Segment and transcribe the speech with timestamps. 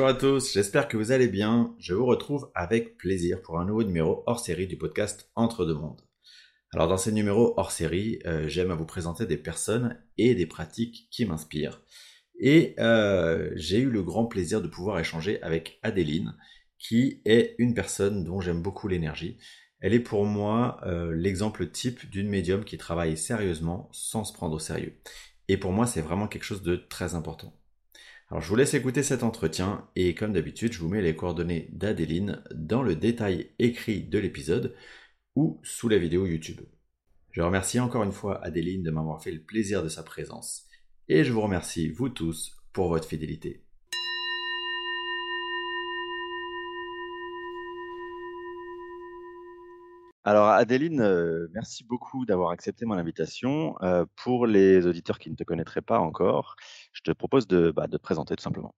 [0.00, 1.76] Bonjour à tous, j'espère que vous allez bien.
[1.78, 5.74] Je vous retrouve avec plaisir pour un nouveau numéro hors série du podcast Entre deux
[5.74, 6.00] mondes.
[6.72, 10.46] Alors dans ces numéros hors série, euh, j'aime à vous présenter des personnes et des
[10.46, 11.82] pratiques qui m'inspirent.
[12.38, 16.34] Et euh, j'ai eu le grand plaisir de pouvoir échanger avec Adéline,
[16.78, 19.36] qui est une personne dont j'aime beaucoup l'énergie.
[19.80, 24.54] Elle est pour moi euh, l'exemple type d'une médium qui travaille sérieusement sans se prendre
[24.54, 24.98] au sérieux.
[25.48, 27.59] Et pour moi, c'est vraiment quelque chose de très important.
[28.30, 31.68] Alors je vous laisse écouter cet entretien et comme d'habitude, je vous mets les coordonnées
[31.72, 34.76] d'Adéline dans le détail écrit de l'épisode
[35.34, 36.60] ou sous la vidéo YouTube.
[37.32, 40.68] Je remercie encore une fois Adéline de m'avoir fait le plaisir de sa présence
[41.08, 43.64] et je vous remercie vous tous pour votre fidélité.
[50.22, 53.74] Alors Adéline, euh, merci beaucoup d'avoir accepté mon invitation.
[53.82, 56.56] Euh, pour les auditeurs qui ne te connaîtraient pas encore,
[56.92, 58.74] je te propose de, bah, te présenter tout simplement.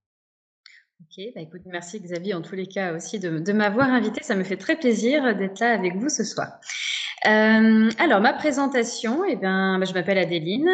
[1.01, 4.23] Ok, bah écoute, merci Xavier en tous les cas aussi de, m'avoir invité.
[4.23, 6.47] Ça me fait très plaisir d'être là avec vous ce soir.
[7.27, 10.71] Euh, alors, ma présentation, eh ben, bah, je m'appelle Adéline,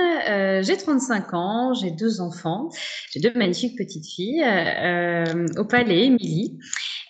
[0.62, 2.68] j'ai 35 ans, j'ai deux enfants,
[3.10, 4.44] j'ai deux magnifiques petites filles,
[5.56, 6.58] au palais, Émilie.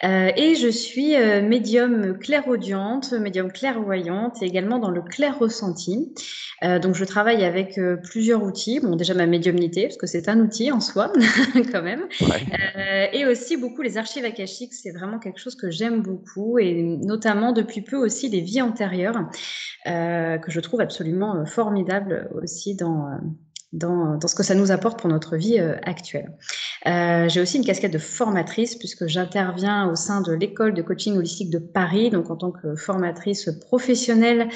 [0.05, 6.15] Euh, et je suis euh, médium clairaudiente, médium clairvoyante et également dans le clair ressenti.
[6.63, 8.81] Euh, donc je travaille avec euh, plusieurs outils.
[8.81, 11.13] Bon, déjà ma médiumnité, parce que c'est un outil en soi,
[11.73, 12.07] quand même.
[12.21, 13.11] Ouais.
[13.13, 17.53] et aussi beaucoup les archives akashiques, c'est vraiment quelque chose que j'aime beaucoup, et notamment
[17.53, 19.29] depuis peu aussi les vies antérieures,
[19.85, 23.07] que je trouve absolument formidables aussi dans
[23.73, 26.33] dans, ce que ça nous apporte pour notre vie euh, actuelle.
[26.87, 31.17] Euh, j'ai aussi une casquette de formatrice puisque j'interviens au sein de l'école de coaching
[31.17, 34.49] holistique de Paris, donc en tant que formatrice professionnelle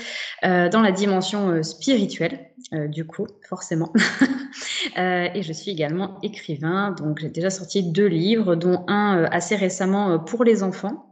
[0.45, 2.49] euh, dans la dimension spirituelle,
[2.89, 3.93] du coup, forcément.
[4.97, 10.19] et je suis également écrivain, donc j'ai déjà sorti deux livres, dont un assez récemment
[10.19, 11.07] pour les enfants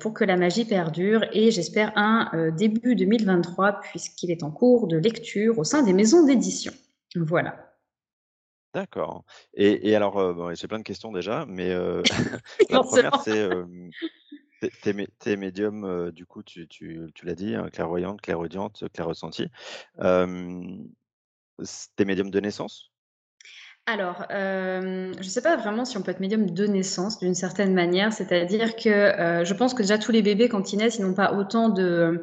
[0.00, 4.96] pour que la magie perdure et j'espère un début 2023 puisqu'il est en cours de
[4.96, 6.72] lecture au sein des maisons d'édition.
[7.16, 7.72] Voilà.
[8.74, 9.24] D'accord.
[9.54, 11.74] Et, alors, j'ai plein de questions déjà, mais
[12.70, 13.50] la première, c'est
[15.18, 16.66] tes, médiums, du coup, tu,
[17.22, 19.48] l'as dit, hein, clairvoyante, clairaudiente, clairressenti.
[19.98, 20.06] tes
[22.04, 22.90] médiums de naissance?
[23.84, 27.74] Alors, je ne sais pas vraiment si on peut être médium de naissance d'une certaine
[27.74, 31.12] manière, c'est-à-dire que je pense que déjà tous les bébés, quand ils naissent, ils n'ont
[31.12, 32.22] pas autant de,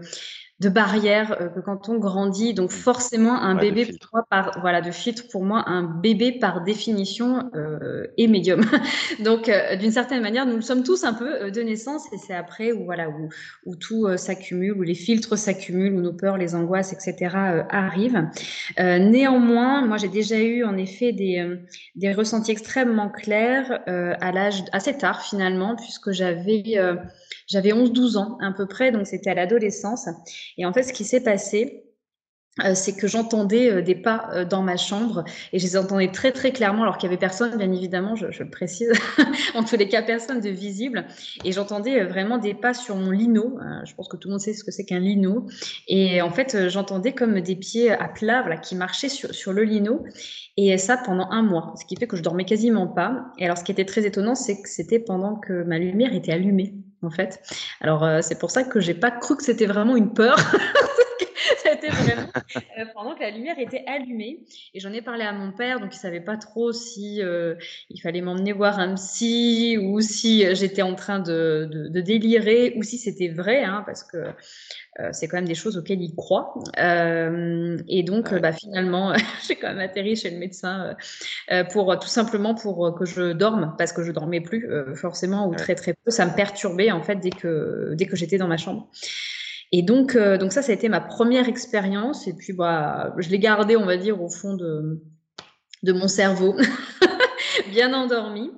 [0.59, 2.53] de barrières euh, que quand on grandit.
[2.53, 6.64] Donc forcément, un bébé pour moi, par voilà, de filtre pour moi, un bébé par
[6.64, 8.66] définition euh, est médium.
[9.24, 12.18] Donc euh, d'une certaine manière, nous le sommes tous un peu euh, de naissance, et
[12.18, 13.30] c'est après où voilà où,
[13.66, 17.36] où tout s'accumule, où les filtres s'accumulent, où nos peurs, les angoisses, etc.
[17.70, 18.28] arrivent.
[18.78, 21.59] néanmoins, moi j'ai déjà eu en effet des
[21.96, 26.64] des ressentis extrêmement clairs à l'âge assez tard finalement, puisque j'avais
[27.47, 30.08] j'avais 11-12 ans à peu près, donc c'était à l'adolescence.
[30.58, 31.90] Et en fait, ce qui s'est passé,
[32.66, 35.24] euh, c'est que j'entendais euh, des pas euh, dans ma chambre
[35.54, 38.26] et je les entendais très très clairement alors qu'il y avait personne bien évidemment je,
[38.26, 38.92] le précise.
[39.56, 41.06] En tous les cas personne de visible.
[41.44, 44.54] Et j'entendais vraiment des pas sur mon lino je pense que tout le monde sait
[44.54, 45.46] ce que c'est qu'un lino.
[45.88, 49.64] Et en fait j'entendais comme des pieds à plat voilà, qui marchaient sur, sur le
[49.64, 50.06] lino.
[50.58, 53.26] Et ça pendant un mois ce qui fait que je dormais quasiment pas.
[53.38, 56.32] Et alors ce qui était très étonnant c'est que c'était pendant que ma lumière était
[56.32, 57.42] allumée en fait
[57.82, 60.38] alors c'est pour ça que j'ai pas cru que c'était vraiment une peur
[61.64, 62.28] C'était vraiment
[62.78, 64.40] euh, pendant que la lumière était allumée.
[64.74, 67.56] Et j'en ai parlé à mon père, donc il savait pas trop si euh,
[67.90, 72.74] il fallait m'emmener voir un psy ou si euh, j'étais en train de, de, délirer
[72.76, 74.18] ou si c'était vrai, hein, parce que
[75.12, 76.54] c'est quand même des choses auxquelles il croit.
[76.78, 79.14] et donc, bah, finalement,
[79.48, 80.96] j'ai quand même atterri chez le médecin
[81.72, 85.76] pour tout simplement pour que je dorme, parce que je dormais plus forcément ou très
[85.76, 86.12] très peu.
[86.12, 88.90] Ça me perturbait en fait dès que dès que j'étais dans ma chambre.
[89.72, 92.28] Et donc, euh, donc ça, ça a été ma première expérience.
[92.28, 95.03] Et puis, bah, je l'ai gardé, on va dire, au fond de,
[95.84, 96.56] de mon cerveau,
[97.72, 98.52] bien endormi.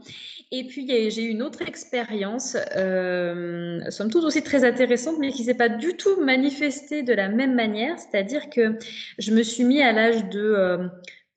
[0.53, 5.45] Et puis, j'ai eu une autre expérience, euh, somme toute aussi très intéressante, mais qui
[5.45, 7.97] s'est pas du tout manifestée de la même manière.
[7.97, 8.77] C'est-à-dire que
[9.17, 10.41] je me suis mis à l'âge de...
[10.41, 10.87] Euh,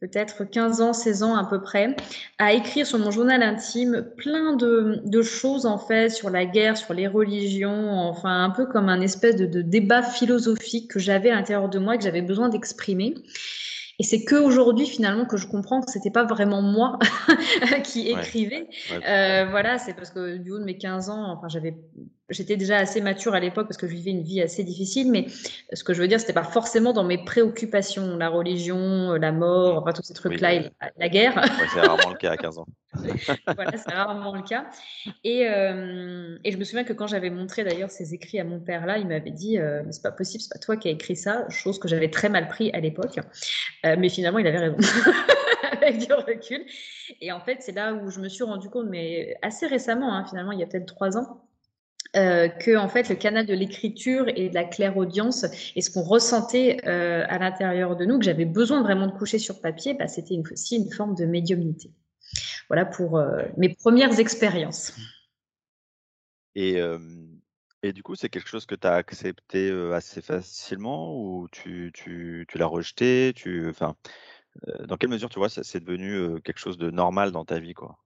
[0.01, 1.97] peut-être 15 ans, 16 ans à peu près,
[2.39, 6.77] à écrire sur mon journal intime plein de, de, choses en fait sur la guerre,
[6.77, 11.31] sur les religions, enfin un peu comme un espèce de, de débat philosophique que j'avais
[11.31, 13.15] à l'intérieur de moi et que j'avais besoin d'exprimer.
[13.99, 16.99] Et c'est que aujourd'hui finalement que je comprends que c'était pas vraiment moi
[17.85, 18.69] qui écrivais.
[18.93, 21.77] Euh, voilà, c'est parce que du haut de mes 15 ans, enfin j'avais,
[22.31, 25.11] j'étais déjà assez mature à l'époque parce que je vivais une vie assez difficile.
[25.11, 25.27] Mais
[25.73, 29.79] ce que je veux dire, c'était pas forcément dans mes préoccupations, la religion, la mort,
[29.79, 31.45] enfin tous ces trucs-là, la, guerre.
[31.73, 32.67] c'est rarement le cas à 15 ans.
[33.55, 34.67] voilà, c'est rarement le cas.
[35.25, 38.61] Et, euh, et, je me souviens que quand j'avais montré d'ailleurs ces écrits à mon
[38.61, 41.17] père là, il m'avait dit euh, c'est pas possible, c'est pas toi qui as écrit
[41.17, 43.19] ça, chose que j'avais très mal pris à l'époque.
[43.85, 44.77] Euh, mais finalement, il avait raison.
[45.73, 46.65] Avec du recul.
[47.21, 50.25] Et en fait, c'est là où je me suis rendu compte, mais assez récemment, hein,
[50.25, 51.43] finalement, il y a peut-être trois ans,
[52.17, 55.91] euh, que en fait le canal de l'écriture et de la claire audience et ce
[55.91, 59.95] qu'on ressentait euh, à l'intérieur de nous, que j'avais besoin vraiment de coucher sur papier,
[59.95, 61.91] bah, c'était aussi une forme de médiumnité.
[62.69, 64.95] Voilà pour euh, mes premières expériences.
[66.55, 66.79] Et,
[67.83, 72.47] et du coup, c'est quelque chose que tu as accepté assez facilement ou tu, tu,
[72.49, 73.73] tu l'as rejeté tu,
[74.87, 78.04] Dans quelle mesure tu vois c'est devenu quelque chose de normal dans ta vie quoi?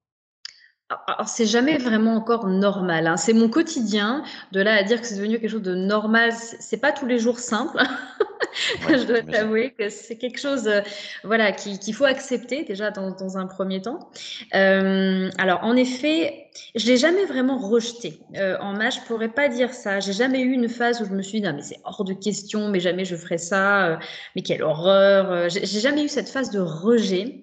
[1.07, 3.07] Alors, c'est jamais vraiment encore normal.
[3.07, 3.19] Hein.
[3.19, 4.23] C'est mon quotidien.
[4.53, 7.19] De là à dire que c'est devenu quelque chose de normal, c'est pas tous les
[7.19, 7.79] jours simple.
[8.89, 10.81] je dois t'avouer que c'est quelque chose, euh,
[11.25, 14.11] voilà, qu'il faut accepter déjà dans, dans, un premier temps.
[14.55, 18.21] Euh, alors, en effet, je l'ai jamais vraiment rejeté.
[18.37, 20.01] Euh, en maths, je pourrais pas dire ça.
[20.01, 22.13] J'ai jamais eu une phase où je me suis dit non mais c'est hors de
[22.13, 23.97] question, mais jamais je ferai ça, euh,
[24.37, 25.31] mais quelle horreur.
[25.31, 27.43] Euh, j'ai jamais eu cette phase de rejet.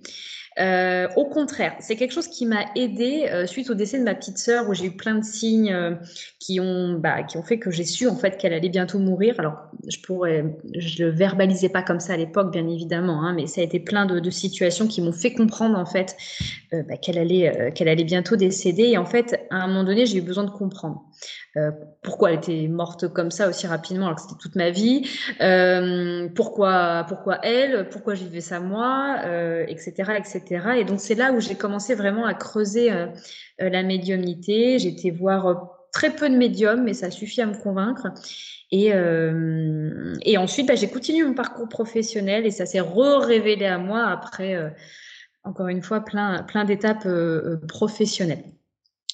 [0.57, 4.15] Euh, au contraire, c'est quelque chose qui m'a aidé euh, suite au décès de ma
[4.15, 5.95] petite sœur, où j'ai eu plein de signes euh,
[6.39, 9.35] qui ont, bah, qui ont fait que j'ai su en fait qu'elle allait bientôt mourir.
[9.37, 9.57] Alors,
[9.87, 10.45] je pourrais,
[10.77, 13.81] je le verbalisais pas comme ça à l'époque, bien évidemment, hein, mais ça a été
[13.81, 16.15] plein de, de situations qui m'ont fait comprendre en fait
[16.71, 18.83] bah, qu'elle allait, qu'elle allait bientôt décéder.
[18.83, 21.03] Et en fait, à un moment donné, j'ai eu besoin de comprendre.
[21.57, 21.71] Euh,
[22.01, 25.09] pourquoi elle était morte comme ça aussi rapidement alors que c'était toute ma vie,
[25.41, 29.19] euh, pourquoi, pourquoi elle, pourquoi j'y vivais ça moi,
[29.67, 30.43] etc., euh, etc.
[30.77, 32.91] Et donc c'est là où j'ai commencé vraiment à creuser
[33.59, 34.75] la médiumnité.
[34.75, 38.07] Été voir très peu de médiums, mais ça suffit à me convaincre.
[38.71, 38.91] Et,
[40.37, 44.73] ensuite, bah, j'ai continué mon parcours professionnel et ça s'est révélé à moi après,
[45.43, 47.07] encore une fois, plein, plein d'étapes
[47.67, 48.43] professionnelles.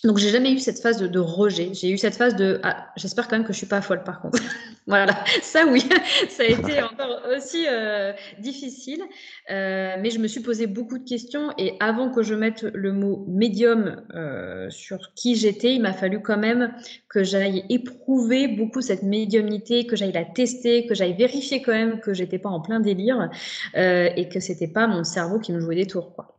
[0.04, 1.74] Donc j'ai jamais eu cette phase de, rejet.
[1.74, 4.20] J'ai eu cette phase de ah, j'espère quand même que je suis pas folle par
[4.20, 4.40] contre.
[4.88, 5.88] voilà, ça oui,
[6.30, 9.04] ça a été encore aussi euh, difficile,
[9.52, 12.94] euh, mais je me suis posé beaucoup de questions et avant que je mette le
[12.94, 16.74] mot médium euh, sur qui j'étais, il m'a fallu quand même
[17.08, 22.00] que j'aille éprouver beaucoup cette médiumnité, que j'aille la tester, que j'aille vérifier quand même
[22.00, 23.30] que j'étais pas en plein délire
[23.76, 26.36] et que c'était pas mon cerveau qui me jouait des tours quoi.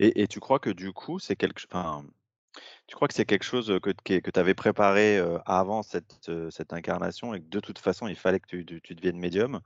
[0.00, 2.04] Et, et, tu crois que du coup, c'est quelque, enfin,
[2.86, 6.30] tu crois que c'est quelque chose que, que tu avais préparé avant cette,
[6.70, 9.60] incarnation et que de toute façon, il fallait que tu, tu deviennes médium?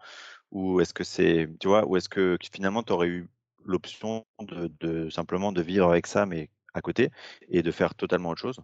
[0.52, 3.28] Ou est-ce que c'est, tu vois, ou est-ce que finalement, tu aurais eu
[3.64, 7.10] l'option de, de, simplement de vivre avec ça, mais à côté,
[7.48, 8.60] et de faire totalement autre chose?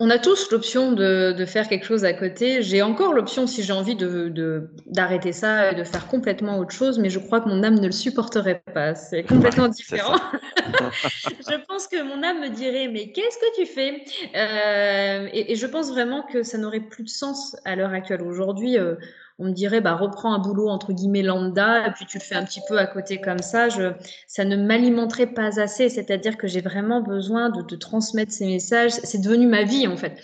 [0.00, 2.62] On a tous l'option de, de, faire quelque chose à côté.
[2.62, 6.98] J'ai encore l'option, si j'ai envie, de, d'arrêter ça et de faire complètement autre chose,
[6.98, 8.94] mais je crois que mon âme ne le supporterait pas.
[8.94, 10.16] C'est complètement différent.
[10.66, 14.04] je pense que mon âme me dirait, mais qu'est-ce que tu fais?
[14.36, 18.22] Euh, et, et, je pense vraiment que ça n'aurait plus de sens à l'heure actuelle.
[18.22, 18.94] Aujourd'hui, euh,
[19.40, 22.34] on me dirait bah reprends un boulot entre guillemets lambda et puis tu le fais
[22.34, 23.68] un petit peu à côté comme ça.
[23.68, 23.92] Je,
[24.26, 28.90] ça ne m'alimenterait pas assez, c'est-à-dire que j'ai vraiment besoin de, de, transmettre ces messages.
[28.90, 30.20] C'est devenu ma vie en fait.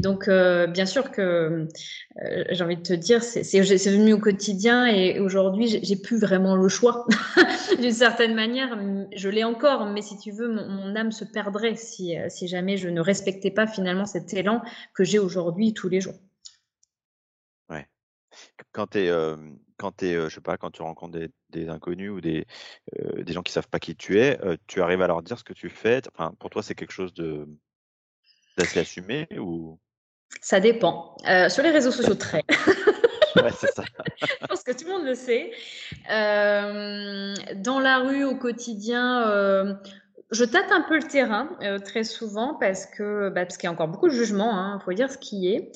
[0.00, 1.66] Donc euh, bien sûr que
[2.22, 6.54] euh, j'ai envie de te dire, c'est devenu au quotidien et aujourd'hui j'ai plus vraiment
[6.54, 7.06] le choix
[7.80, 8.78] d'une certaine manière.
[9.16, 12.76] Je l'ai encore, mais si tu veux, mon, mon âme se perdrait si, si jamais
[12.76, 14.60] je ne respectais pas finalement cet élan
[14.92, 16.14] que j'ai aujourd'hui tous les jours
[18.78, 19.10] quand tu es,
[19.76, 21.18] quand je sais pas, quand tu rencontres
[21.50, 22.46] des, inconnus ou des,
[23.16, 25.52] des gens qui savent pas qui tu es, tu arrives à leur dire ce que
[25.52, 26.00] tu fais.
[26.14, 27.48] Enfin, pour toi, c'est quelque chose de
[28.56, 29.80] d'assez assumé ou?
[30.40, 31.16] Ça dépend.
[31.48, 32.44] sur les réseaux sociaux, très.
[33.36, 33.82] ouais, c'est ça.
[34.20, 35.50] je pense que tout le monde le sait.
[37.56, 39.80] dans la rue, au quotidien,
[40.30, 43.70] je tâte un peu le terrain euh, très souvent parce que bah, parce qu'il y
[43.70, 45.72] a encore beaucoup de jugements, il hein, faut dire ce qui est.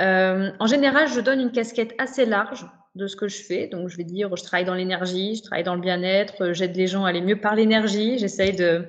[0.00, 3.66] Euh, en général, je donne une casquette assez large de ce que je fais.
[3.68, 6.86] Donc, je vais dire, je travaille dans l'énergie, je travaille dans le bien-être, j'aide les
[6.86, 8.18] gens à aller mieux par l'énergie.
[8.18, 8.86] J'essaye de,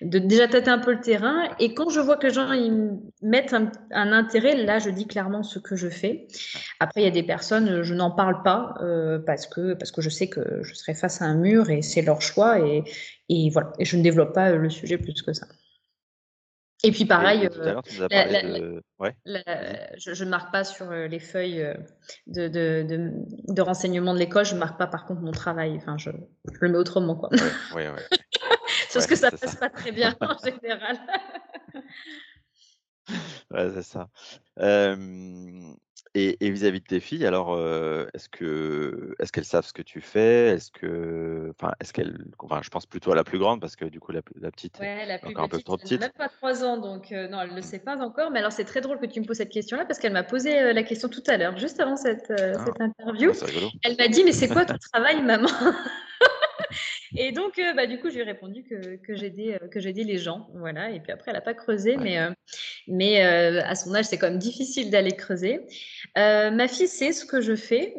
[0.00, 1.48] déjà tâter un peu le terrain.
[1.58, 2.48] Et quand je vois que les gens
[3.22, 3.70] mettent un,
[4.12, 6.26] intérêt, là, je dis clairement ce que je fais.
[6.80, 10.00] Après, il y a des personnes, je n'en parle pas euh, parce que parce que
[10.00, 12.84] je sais que je serai face à un mur et c'est leur choix et,
[13.28, 13.72] et voilà.
[13.78, 15.46] Et je ne développe pas le sujet plus que ça.
[16.82, 17.60] Et puis pareil, je
[20.24, 21.74] ne marque pas sur euh, les feuilles euh,
[22.26, 23.12] de, de, de,
[23.52, 25.76] de renseignement de l'école, je ne marque pas par contre mon travail.
[25.76, 26.10] Enfin, je,
[26.52, 27.16] je le mets autrement.
[27.16, 27.28] Quoi.
[27.74, 28.06] Ouais, ouais,
[28.92, 30.98] Parce que ça passe pas très bien en général.
[33.50, 34.08] ouais, c'est ça.
[34.60, 35.74] Euh,
[36.14, 37.56] Et vis-à-vis de tes filles, alors,
[38.14, 40.48] est-ce que est-ce qu'elles savent ce que tu fais?
[40.56, 43.84] Est-ce que enfin, est-ce qu'elles enfin, je pense plutôt à la plus grande parce que
[43.84, 45.98] du coup la la petite Ouais, la plus encore un peu petite, trop elle n'a
[45.98, 45.98] petite.
[45.98, 47.62] même pas 3 ans, donc heu, non, elle ne le Mmh.
[47.62, 48.30] sait pas encore.
[48.30, 50.58] Mais alors c'est très drôle que tu me poses cette question-là parce qu'elle m'a posé,
[50.62, 53.32] heu, la question tout à l'heure, juste avant cette, Ah, cette ah interview.
[53.46, 53.70] rigolo.
[53.82, 55.48] Elle m'a dit: «Mais c'est quoi ton travail maman?»
[57.16, 60.04] Et donc, heu, bah, du coup, je lui ai répondu que que j'aidais, que j'aidais
[60.04, 62.04] les gens, voilà et puis après elle a pas creusé Ouais.
[62.04, 62.32] mais heu
[62.88, 65.60] mais à son âge, c'est quand même difficile d'aller creuser.
[66.16, 67.94] Ma fille sait ce que je fais,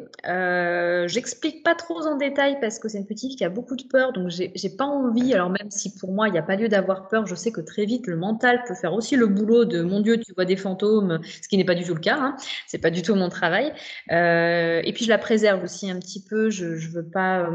[1.08, 4.12] j'explique pas trop en détail parce que c'est une petite qui a beaucoup de peur
[4.12, 6.68] donc j'ai j'ai pas envie alors même si pour moi il y a pas lieu
[6.68, 9.82] d'avoir peur, je sais que très vite le mental peut faire aussi le boulot de.
[9.82, 12.36] «Mon Dieu, tu vois des fantômes», ce qui n'est pas du tout le cas, hein.
[12.68, 13.72] C'est pas du tout mon travail.
[14.10, 17.48] Et puis je la préserve aussi un petit peu, je je veux pas,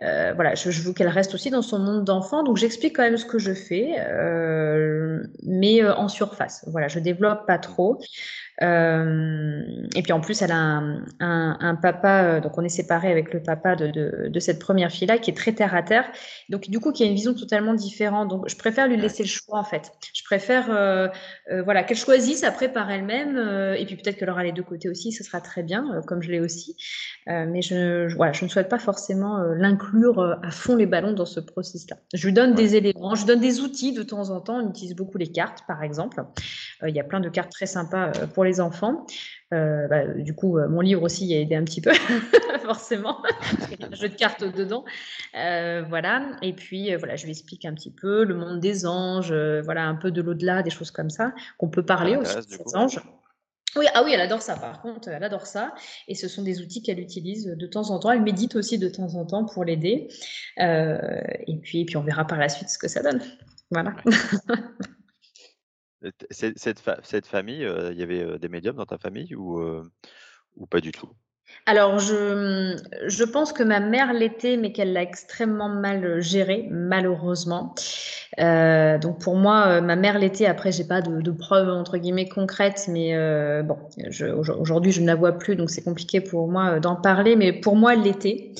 [0.00, 3.16] voilà, je je veux qu'elle reste aussi dans son monde d'enfant donc j'explique quand même
[3.16, 6.64] ce que je fais, heu, mais heu, en surface.
[6.68, 7.98] Voilà, je développe pas trop.
[8.60, 12.68] Hem et puis en plus, elle a un un un papa, heu, donc on est
[12.68, 15.82] séparés avec le papa de de de cette 1re fille-là qui est très terre à
[15.82, 16.04] terre,
[16.50, 19.28] donc du coup qui a une vision totalement différente, donc je préfère lui laisser le
[19.28, 19.90] choix en fait.
[20.14, 21.08] Je préfère, heu,
[21.64, 23.38] voilà, qu'elle choisisse après par elle-même,
[23.78, 26.30] et puis peut-être qu'elle aura les 2 côtés aussi, ce sera très bien, comme je
[26.30, 26.76] l'ai aussi.
[27.26, 31.26] Mais je je voilà, je ne souhaite pas forcément, l'inclure, à fond les ballons dans
[31.26, 31.96] ce processus-là.
[32.14, 32.56] Je lui donne Ouais.
[32.56, 35.28] des éléments, je lui donne des outils de temps en temps, on utilise beaucoup les
[35.32, 36.22] cartes par exemple.
[36.86, 39.06] Il y a plein de cartes très sympas, heu, pour les enfants.
[39.54, 41.92] Heu, bah, du coup, heu, mon livre aussi y a aidé un petit peu
[42.64, 44.84] forcément, parce qu'il y a un jeu de cartes dedans.
[45.36, 49.32] Heu, voilà et puis, voilà, je lui explique un petit peu le monde des anges,
[49.62, 52.68] voilà, un peu de l'au-delà, des choses comme ça, qu'on peut parler aussi l'intéresse de
[52.68, 53.00] ces anges.
[53.76, 55.72] Oui, ah oui, elle adore ça par contre, elle adore ça
[56.08, 58.10] et ce sont des outils qu'elle utilise, de temps en temps.
[58.10, 60.08] Elle médite aussi de temps en temps pour l'aider.
[60.58, 63.22] Et puis et puis on verra par la suite ce que ça donne.
[63.70, 63.94] Voilà.
[64.04, 64.12] Ouais.
[66.30, 69.34] Cette cette fa cette famille, heu, il y avait, heu, des médiums dans ta famille
[69.34, 69.60] ou
[70.56, 71.08] ou pas du tout?
[71.66, 77.74] Alors je, pense que ma mère l'était, mais qu'elle l'a extrêmement mal, heu, géré, malheureusement.
[78.40, 80.46] Heu, donc pour moi, ma mère l'était.
[80.46, 83.12] Après, j'ai pas de «preuves» entre guillemets concrètes, mais
[83.62, 83.76] bon,
[84.58, 87.76] aujourd'hui, je ne la vois plus, donc c'est compliqué pour moi, d'en parler, mais pour
[87.76, 88.52] moi, l'était.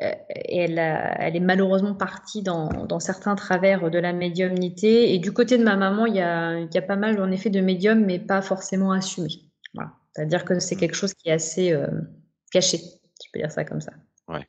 [0.00, 5.18] Et elle a elle est malheureusement partie dans dans certains travers de la médiumnité et
[5.18, 7.50] du côté de ma maman, il y a il y a pas mal en effet
[7.50, 9.50] de médiums, mais pas forcément assumés.
[9.74, 9.92] Voilà.
[10.14, 10.78] C'est-à-dire que c'est Mmh.
[10.78, 12.08] quelque chose qui est assez, hem,
[12.52, 13.92] caché, si je peux dire ça comme ça.
[14.28, 14.46] Ouais.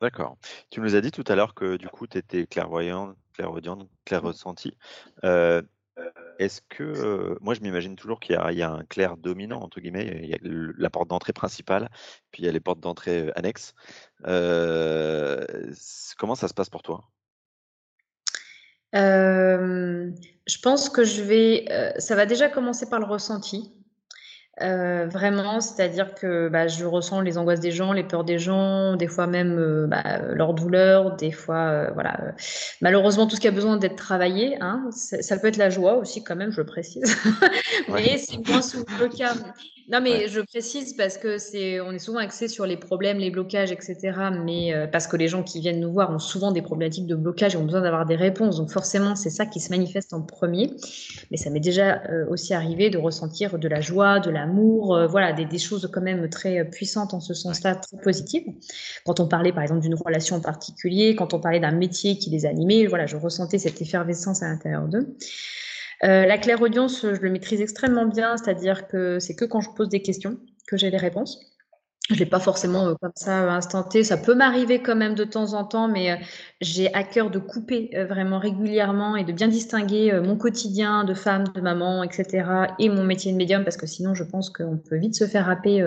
[0.00, 0.38] D'accord.
[0.70, 4.76] Tu nous as dit tout à l'heure que du coup tu étais clairvoyante, clairaudiente, clairressentie.
[5.24, 5.66] Heu,
[6.38, 9.62] est-ce que, moi je m'imagine toujours qu'il y a il y a un «clair dominant»
[9.62, 11.90] entre guillemets, il y a le la porte d'entrée principale,
[12.32, 13.74] puis il y a les portes d'entrée, annexes.
[14.26, 17.04] C comment ça se passe pour toi?
[18.92, 20.14] Hem,
[20.46, 23.72] je pense que je vais, heu, ça va déjà commencer par le ressenti.
[24.60, 28.94] Heu, vraiment, c'est-à-dire que, bah, je ressens les angoisses des gens, les peurs des gens,
[28.96, 32.32] des fois même, heu, bah, leurs douleurs, des fois, heu, voilà, heu,
[32.80, 34.84] malheureusement tout ce qui a besoin d'être travaillé, hein.
[34.92, 37.02] Ça peut être la joie aussi quand même, je le précise,
[37.88, 38.02] Ouais.
[38.02, 39.34] mais c'est moins souvent le cas.
[39.86, 40.22] Non, Ouais.
[40.22, 43.70] mais je précise parce que c'est on est souvent axé sur les problèmes, les blocages
[43.70, 46.62] et cetera, mais heu, parce que les gens qui viennent nous voir ont souvent des
[46.62, 49.70] problématiques de blocage et ont besoin d'avoir des réponses, donc forcément, c'est ça qui se
[49.70, 50.70] manifeste en 1er.
[51.30, 55.32] Mais ça m'est déjà, aussi arrivé de ressentir de la joie, de l'amour, heu, voilà,
[55.32, 58.44] des des choses quand même très, heu, puissantes en ce sens-là, très positives.
[59.06, 62.30] Quand on parlait par exemple d'une relation en particulier, quand on parlait d'un métier qui
[62.30, 65.16] les animait, voilà, je ressentais cette effervescence à l'intérieur d'eux.
[66.04, 69.88] Heu, la clairaudience, je le maîtrise extrêmement bien, c'est-à-dire que c'est que quand je pose
[69.88, 71.53] des questions que j'ai les réponses.
[72.10, 74.04] Je l'ai pas forcément, heu, comme ça, à l'instant T.
[74.04, 76.16] Ça peut m'arriver quand même de temps en temps, mais heu,
[76.60, 81.44] j'ai à cœur de couper, vraiment régulièrement et de bien distinguer, mon quotidien de femme,
[81.54, 84.76] de maman et cetera et mon métier de médium parce que sinon je pense qu'on
[84.76, 85.82] peut vite se faire happer,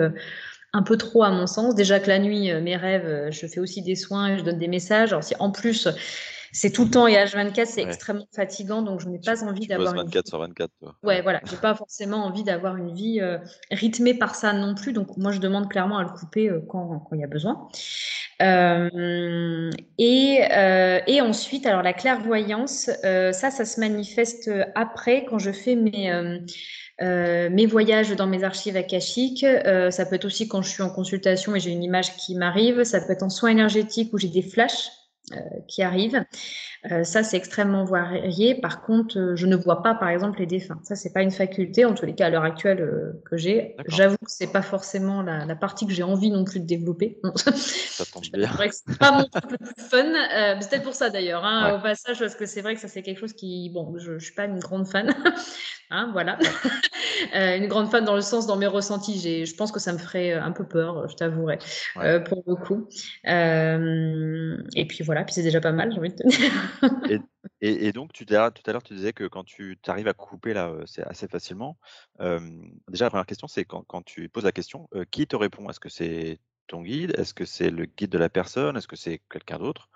[0.72, 1.74] un peu trop à mon sens.
[1.76, 4.68] Déjà que la nuit, mes rêves, je fais aussi des soins et je donne des
[4.68, 5.12] messages.
[5.12, 5.88] Alors si en plus,
[6.52, 7.88] c'est tout le temps et H24, c'est Ouais.
[7.88, 10.94] extrêmement fatigant, donc je n'ai pas envie tu d'avoir une vie 24/24 toi?
[11.02, 13.38] ouais, voilà, j'ai pas forcément envie d'avoir une vie, heu,
[13.70, 17.00] rythmée par ça non plus, donc moi je demande clairement à le couper, heu, quand
[17.08, 17.68] quand il y a besoin.
[18.40, 26.10] Hem et ensuite, alors la clairvoyance, ça, ça se manifeste, après quand je fais mes,
[27.66, 29.44] voyages dans mes archives akashiques.
[29.44, 32.34] Heu, ça peut être aussi quand je suis en consultation et j'ai une image qui
[32.36, 32.84] m'arrive.
[32.84, 34.90] Ça peut être en soins énergétiques où j'ai des flashs,
[35.66, 36.24] qui arrivent.
[36.90, 38.54] Heu, ça, c'est extrêmement varié.
[38.54, 40.80] Par contre, heu, je ne vois pas, par exemple, les défunts.
[40.84, 43.74] Ça, c'est pas une faculté, en tous les cas à l'heure actuelle, que j'ai.
[43.88, 47.18] J'avoue que c'est pas forcément la la partie que j'ai envie non plus de développer.
[47.54, 48.50] Ça tombe bien.
[48.70, 51.78] c'est pas mon truc le plus fun, heu, c'est peut-être pour ça d'ailleurs, hein, Ouais.
[51.78, 54.24] au passage, parce que c'est vrai que ça, c'est quelque chose qui bon, je je
[54.24, 55.14] suis pas une grande fan.
[55.90, 56.38] Hein, voilà.
[57.34, 59.98] Euh, une grande fan dans le sens, dans mes ressentis, je pense que ça me
[59.98, 61.58] ferait un peu peur, je t'avouerai,
[62.26, 62.88] pour le coup.
[63.24, 67.20] et puis voilà, puis c'est déjà pas mal, j'ai envie de te dire.
[67.60, 70.72] et, donc, tu, tout à l'heure, tu disais que quand tu arrives à couper là,
[70.86, 71.76] c'est assez facilement.
[72.20, 75.68] déjà, la première question, c'est quand, quand, tu poses la question, qui te répond?
[75.68, 77.18] Est-ce que c'est ton guide?
[77.18, 78.76] Est-ce que c'est le guide de la personne?
[78.76, 79.90] Est-ce que c'est quelqu'un d'autre?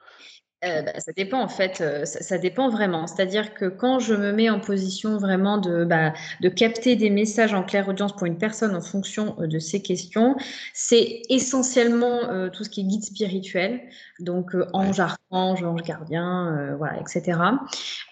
[0.65, 3.09] Euh, bah, ça dépend en fait, euh, ça, dépend vraiment.
[3.09, 7.53] C'est-à-dire que quand je me mets en position vraiment de, bah, de capter des messages
[7.53, 10.37] en claire audience pour une personne en fonction euh, de ses questions,
[10.73, 12.21] c'est essentiellement
[12.53, 13.81] tout ce qui est guide spirituel,
[14.21, 17.39] donc ange, archange, ange gardien, voilà, etc.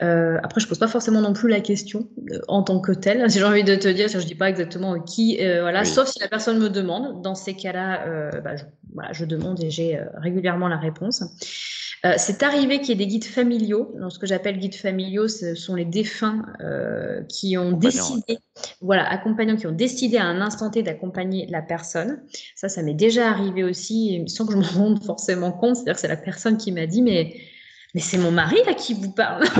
[0.00, 2.08] après, je pose pas forcément non plus la question
[2.48, 3.20] en tant que telle.
[3.30, 6.28] Si j'ai envie de te dire, je dis pas exactement qui, voilà, sauf si la
[6.28, 7.22] personne me demande.
[7.22, 11.22] Dans ces cas-là, bah, je, voilà, je demande et j'ai régulièrement la réponse.
[12.06, 13.94] Euh, c'est arrivé qu'il y ait des guides familiaux.
[14.08, 18.38] ce que j'appelle guides familiaux, ce sont les défunts euh, qui ont décidé,
[18.80, 22.22] voilà, accompagnants qui ont décidé à un instant T d'accompagner la personne.
[22.56, 25.76] Ça, ça m'est déjà arrivé aussi, sans que je m'en rende forcément compte.
[25.76, 27.36] C'est-à-dire que c'est la personne qui m'a dit, mais,
[27.94, 29.44] mais c'est mon mari là qui vous parle.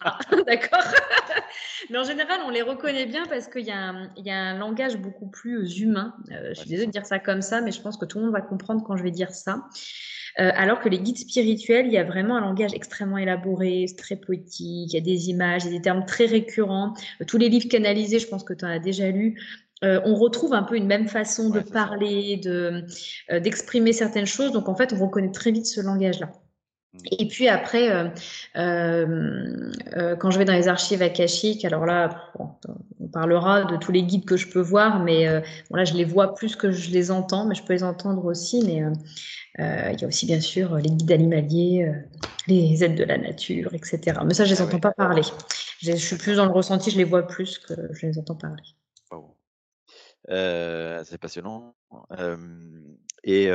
[0.00, 0.78] Ah, d'accord.
[1.90, 3.92] Mais en général, on les reconnaît bien parce qu'il y, a
[4.34, 6.14] un langage beaucoup plus humain.
[6.30, 8.24] Euh, je suis désolée de dire ça comme ça, mais je pense que tout le
[8.24, 9.64] monde va comprendre quand je vais dire ça.
[10.40, 14.16] Euh, alors que les guides spirituels, il y a vraiment un langage extrêmement élaboré, très
[14.16, 16.94] poétique, il y a des images, il y a des termes très récurrents.
[17.20, 19.40] Euh, tous les livres canalisés, je pense que tu en as déjà lu,
[19.84, 22.84] euh, on retrouve un peu une même façon de parler, de
[23.40, 24.52] d'exprimer certaines choses.
[24.52, 26.32] Donc en fait, on reconnaît très vite ce langage-là.
[26.94, 26.98] Mmh.
[27.18, 28.12] Et puis après,
[28.54, 34.24] quand je vais dans les archives akashiques, alors là, on parlera de tous les guides
[34.24, 37.46] que je peux voir, mais bon, là, je les vois plus que je les entends,
[37.46, 38.62] mais je peux les entendre aussi.
[38.64, 38.82] Mais
[39.60, 41.92] euh, il y a aussi bien sûr les guides animaliers, euh,
[42.46, 44.20] les aides de la nature, etc.
[44.24, 45.22] Mais ça, je ne les ah entends pas parler.
[45.80, 48.62] Je, suis plus dans le ressenti, je les vois plus que je les entends parler.
[50.30, 51.74] Euh, c'est passionnant.
[53.24, 53.48] et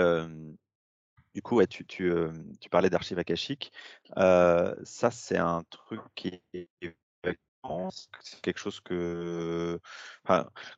[1.33, 2.13] du coup, tu, tu,
[2.59, 3.71] tu, parlais d'archives akashiques.
[4.15, 6.95] ça, c'est un truc qui est
[8.19, 9.79] c'est quelque chose que.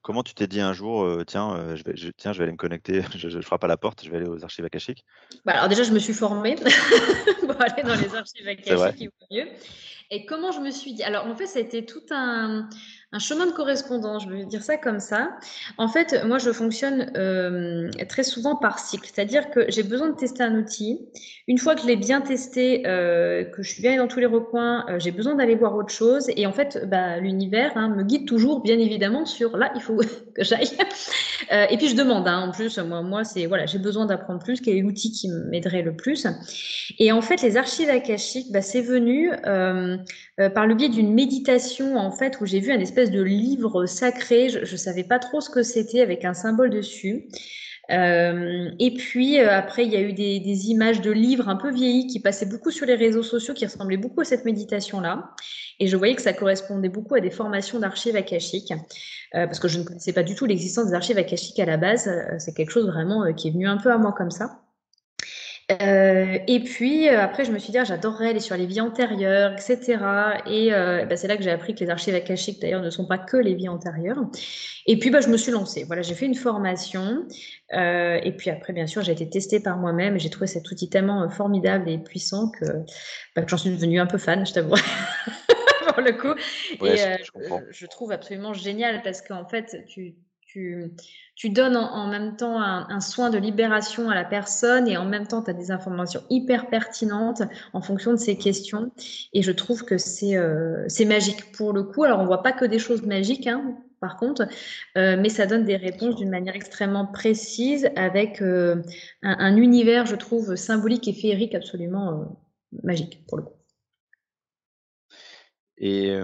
[0.01, 3.01] comment tu t'es dit un jour, tiens, je vais, tiens, je vais aller me connecter,
[3.15, 5.05] je, frappe à la porte, je vais aller aux archives akashiques?
[5.45, 6.55] Bah, Alors, déjà, je me suis formée
[7.41, 9.47] pour aller dans les archives akashiques qui mieux.
[10.11, 12.69] Et comment je me suis dit Alors, en fait, ça a été tout un,
[13.15, 15.29] un chemin de correspondance, je vais dire ça comme ça.
[15.77, 20.15] En fait, moi, je fonctionne euh, très souvent par cycle, c'est-à-dire que j'ai besoin de
[20.15, 20.99] tester un outil.
[21.47, 24.25] Une fois que je l'ai bien testé, euh, que je suis bien dans tous les
[24.25, 26.27] recoins, euh, j'ai besoin d'aller voir autre chose.
[26.35, 29.95] Et en fait, bah, l'univers hein, me guide toujours, bien évidemment, sur là, il faut
[30.35, 30.71] que j'aille.
[31.51, 34.59] et puis, je demande, hein, en plus, moi, moi c'est voilà, j'ai besoin d'apprendre plus,
[34.59, 36.27] quel est l'outil qui m'aiderait le plus.
[36.99, 39.31] Et en fait, les archives akashiques, bah, c'est venu
[40.53, 44.49] par le biais d'une méditation, en fait, où j'ai vu un espèce de livre sacré.
[44.49, 47.27] Je ne savais pas trop ce que c'était avec un symbole dessus.
[47.91, 51.71] Euh, et puis euh, après, il y a eu des, images de livres un peu
[51.71, 55.31] vieillis qui passaient beaucoup sur les réseaux sociaux, qui ressemblaient beaucoup à cette méditation-là.
[55.79, 58.71] Et je voyais que ça correspondait beaucoup à des formations d'archives akashiques,
[59.35, 61.77] euh, parce que je ne connaissais pas du tout l'existence des archives akashiques à la
[61.77, 62.09] base.
[62.39, 64.64] C'est quelque chose vraiment qui est venu un peu à moi comme ça.
[65.71, 68.81] Euh, et puis euh, après, je me suis dit, ah, j'adorerais aller sur les vies
[68.81, 69.97] antérieures, etc.
[70.45, 73.07] Et euh, bah, c'est là que j'ai appris que les archives akashiques, d'ailleurs, ne sont
[73.07, 74.23] pas que les vies antérieures.
[74.85, 75.83] Et puis, bah, je me suis lancée.
[75.83, 77.25] Voilà, j'ai fait une formation.
[77.71, 80.19] et puis après, bien sûr, j'ai été testée par moi-même.
[80.19, 82.65] J'ai trouvé cet outil tellement formidable et puissant que,
[83.35, 84.75] bah, que j'en suis devenue un peu fan, je t'avoue.
[85.93, 86.35] pour le coup.
[86.85, 90.15] et je, je, trouve absolument génial parce qu'en fait, tu,
[90.55, 90.91] tu
[91.35, 95.27] tu donnes en, même temps un, soin de libération à la personne et en même
[95.27, 97.41] temps tu as des informations hyper pertinentes
[97.73, 98.93] en fonction de ces questions.
[99.33, 102.05] Et je trouve que c'est euh, magique pour le coup.
[102.05, 104.47] Alors on voit pas que des choses magiques, hein, par contre,
[104.97, 108.81] euh, mais ça donne des réponses d'une manière extrêmement précise avec euh,
[109.21, 112.39] un, un, univers, je trouve, symbolique et féerique absolument
[112.81, 113.53] magique pour le coup.
[115.79, 116.17] Et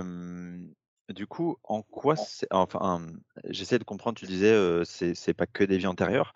[1.11, 3.01] du coup, en quoi c'est enfin,
[3.45, 6.33] j'essaie de comprendre, tu disais, c'est c'est pas que des vies antérieures.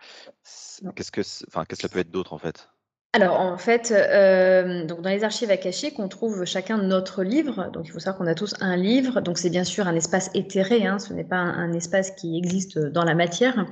[0.95, 2.69] qu'est-ce que enfin, qu'est-ce que ça peut être d'autre, en fait?
[3.15, 7.71] Alors en fait, euh, donc dans les archives akashiques, on trouve chacun notre livre.
[7.71, 9.21] Donc il faut savoir qu'on a tous un livre.
[9.21, 12.77] Donc c'est bien sûr un espace éthéré, hein, ce n'est pas un, espace qui existe
[12.77, 13.67] dans la matière.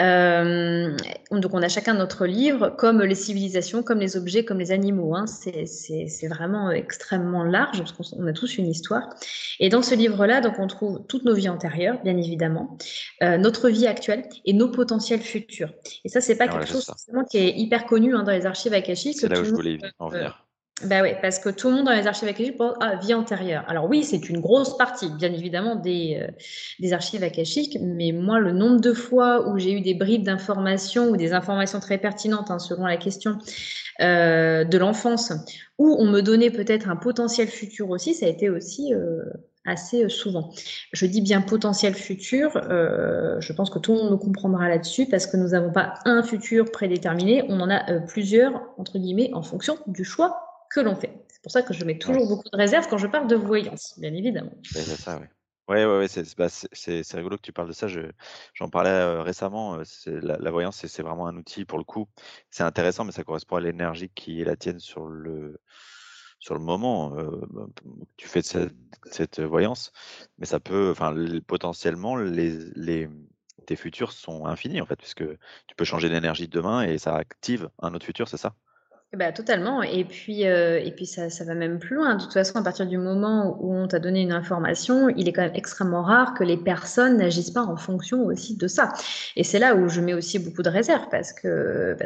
[0.00, 0.96] Euh,
[1.30, 5.14] donc on a chacun notre livre, comme les civilisations, comme les objets, comme les animaux.
[5.14, 5.26] Hein.
[5.26, 9.10] C'est vraiment extrêmement large parce qu'on a tous une histoire.
[9.60, 12.78] Et dans ce livre-là, donc on trouve toutes nos vies antérieures, bien évidemment,
[13.22, 15.74] euh, notre vie actuelle et nos potentiels futurs.
[16.06, 16.90] Et ça, c'est pas quelque chose
[17.30, 20.48] qui est hyper connu hein, dans les archives c'est là où je voulais en venir.
[20.84, 23.64] Bah oui, parce que tout le monde dans les archives akashiques pense ah, vie antérieure.
[23.66, 26.30] Alors oui, c'est une grosse partie, bien évidemment, des, euh,
[26.78, 31.08] des archives akashiques, mais moi, le nombre de fois où j'ai eu des bribes d'informations
[31.08, 33.38] ou des informations très pertinentes, hein, selon la question,
[34.00, 35.32] euh, de l'enfance,
[35.78, 39.24] où on me donnait peut-être un potentiel futur aussi, ça a été aussi euh,
[39.68, 40.50] assez souvent.
[40.92, 45.26] Je dis bien potentiel futur, je pense que tout le monde me comprendra là-dessus, parce
[45.26, 49.78] que nous n'avons pas un futur prédéterminé, on en a plusieurs, entre guillemets, en fonction
[49.86, 51.12] du choix que l'on fait.
[51.28, 53.94] C'est pour ça que je mets toujours beaucoup de réserves quand je parle de voyance,
[53.98, 54.52] bien évidemment.
[54.64, 55.26] C'est ça, oui.
[55.68, 57.86] Ouais, ouais, ouais bah, c'est rigolo que tu parles de ça.
[57.88, 59.78] J'en parlais euh, récemment.
[59.78, 62.08] Euh, la, la, voyance, c'est vraiment un outil pour le coup.
[62.50, 65.60] C'est intéressant, mais ça correspond à l'énergie qui est la tienne sur le,
[66.38, 67.16] sur le moment.
[67.16, 67.46] Euh,
[68.16, 68.74] tu fais cette,
[69.04, 69.92] cette, voyance,
[70.38, 71.14] mais ça peut, enfin,
[71.46, 73.08] potentiellement, les, les,
[73.66, 75.24] tes futurs sont infinis en fait, puisque
[75.66, 78.54] tu peux changer d'énergie demain et ça active un autre futur, c'est ça?
[79.16, 82.16] Bah, totalement et puis, euh, et puis ça ça va même plus loin.
[82.16, 85.32] De toute façon, à partir du moment où on t'a donné une information, il est
[85.32, 88.92] quand même extrêmement rare que les personnes n'agissent pas en fonction aussi de ça
[89.34, 91.96] et c'est là où je mets aussi beaucoup de réserves parce que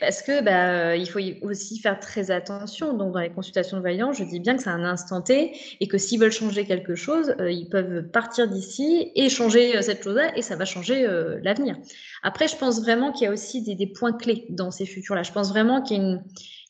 [0.00, 2.96] parce que bah, il faut aussi faire très attention.
[2.96, 5.88] Donc dans les consultations de voyants, je dis bien que c'est un instant T et
[5.88, 10.04] que s'ils veulent changer quelque chose, euh, ils peuvent partir d'ici et changer, euh, cette
[10.04, 11.08] chose-là et ça va changer,
[11.42, 11.76] l'avenir.
[12.22, 15.24] Après, je pense vraiment qu'il y a aussi des des points clés dans ces futurs-là.
[15.24, 16.03] Je pense vraiment qu'il y a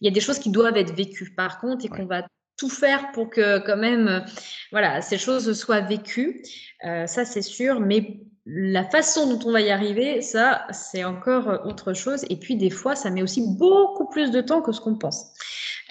[0.01, 2.23] il y a des choses qui doivent être vécues par contre et qu'on va
[2.57, 4.25] tout faire pour que quand même,
[4.70, 6.42] voilà, ces choses soient vécues.
[6.85, 7.81] Euh, ça, c'est sûr.
[7.81, 12.25] Mais la façon dont on va y arriver, ça, c'est encore autre chose.
[12.31, 15.33] Et puis, des fois, ça met aussi beaucoup plus de temps que ce qu'on pense.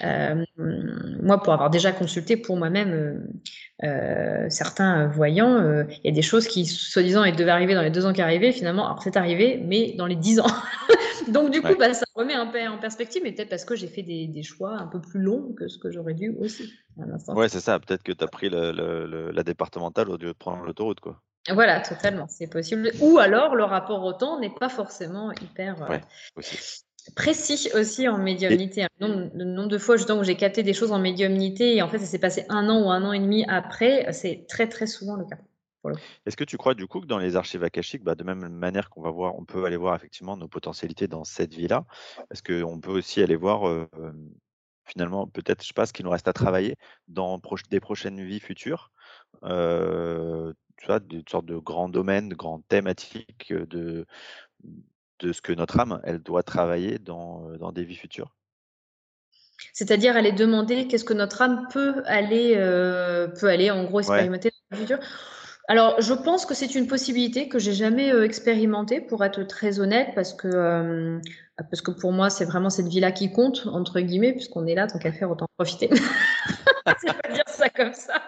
[0.02, 0.44] Euh,
[1.22, 3.28] moi, pour avoir déjà consulté pour moi-même
[3.84, 8.06] euh, certains voyants, il y a des choses qui, soi-disant, devaient arriver dans les deux
[8.06, 8.52] ans qui arrivaient.
[8.52, 10.46] Finalement, alors c'est arrivé, mais dans les dix ans.
[11.28, 13.86] Donc, du coup, bah, ça remet un peu en perspective, mais peut-être parce que j'ai
[13.86, 16.72] fait des, choix un peu plus longs que ce que j'aurais dû aussi.
[17.28, 17.78] Ouais, c'est ça.
[17.78, 21.20] Peut-être que tu as pris la départementale au lieu de prendre l'autoroute, quoi.
[21.52, 22.90] Voilà, totalement, c'est possible.
[23.00, 25.98] Ou alors, le rapport au temps n'est pas forcément hyper euh,
[27.12, 28.86] précis aussi en médiumnité.
[29.00, 31.98] Le, nombre, de fois justement où j'ai capté des choses en médiumnité et en fait,
[31.98, 35.16] ça s'est passé un an ou un an et demi après, c'est très très souvent
[35.16, 35.36] le cas.
[36.24, 38.88] Est-ce que tu crois du coup que dans les archives akashiques, bah, de même manière
[38.88, 41.84] qu'on va voir, on peut aller voir effectivement nos potentialités dans cette vie-là,
[42.30, 43.86] est-ce qu'on peut aussi aller voir
[44.84, 46.76] finalement peut-être, je sais pas, ce qu'il nous reste à travailler
[47.08, 47.38] dans
[47.70, 48.92] des prochaines vies futures,
[49.42, 54.06] tu vois, des sortes de grands domaines, de grandes thématiques de,
[55.20, 58.34] de ce que notre âme, elle doit travailler dans, dans des vies futures
[59.72, 62.54] c'est-à-dire aller demander qu'est-ce que notre âme peut aller,
[63.40, 64.98] peut aller en gros expérimenter dans le futur.
[65.66, 69.80] Alors, je pense que c'est une possibilité que j'ai jamais euh, expérimentée, pour être très
[69.80, 71.18] honnête, parce que euh,
[71.56, 74.86] parce que pour moi, c'est vraiment cette vie-là qui compte entre guillemets, puisqu'on est là,
[74.86, 75.88] tant qu'à faire, autant profiter.
[77.00, 78.20] c'est pas dire ça comme ça.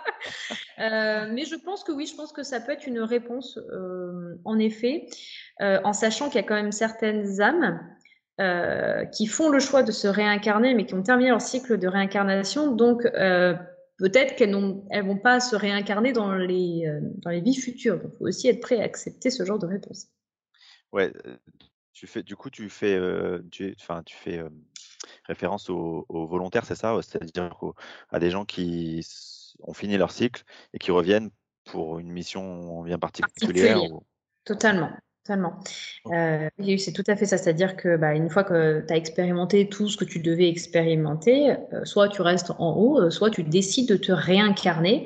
[0.79, 3.59] Euh, mais je pense que oui, je pense que ça peut être une réponse,
[4.45, 5.07] en effet,
[5.61, 7.81] en sachant qu'il y a quand même certaines âmes
[9.13, 12.73] qui font le choix de se réincarner, mais qui ont terminé leur cycle de réincarnation,
[12.73, 13.07] donc
[13.99, 17.99] peut-être qu'elles ne vont pas se réincarner dans les, euh, dans les vies futures.
[18.01, 20.09] Donc, il faut aussi être prêt à accepter ce genre de réponse.
[20.93, 21.37] Ouais, euh,
[21.93, 24.45] tu fais, du coup, tu fais, euh, tu, tu fais
[25.25, 27.59] référence aux, volontaires, c'est ça C'est-à-dire
[28.11, 29.07] à des gens qui
[29.61, 31.31] ont fini leur cycle et qui reviennent
[31.65, 33.81] pour une mission bien particulière.
[34.45, 34.91] Totalement.
[35.27, 35.59] Totalement.
[36.13, 37.37] Euh, c'est tout à fait ça.
[37.37, 41.51] C'est-à-dire que bah, une fois que tu as expérimenté tout ce que tu devais expérimenter,
[41.73, 45.05] euh, soit tu restes en haut, euh, soit tu décides de te réincarner.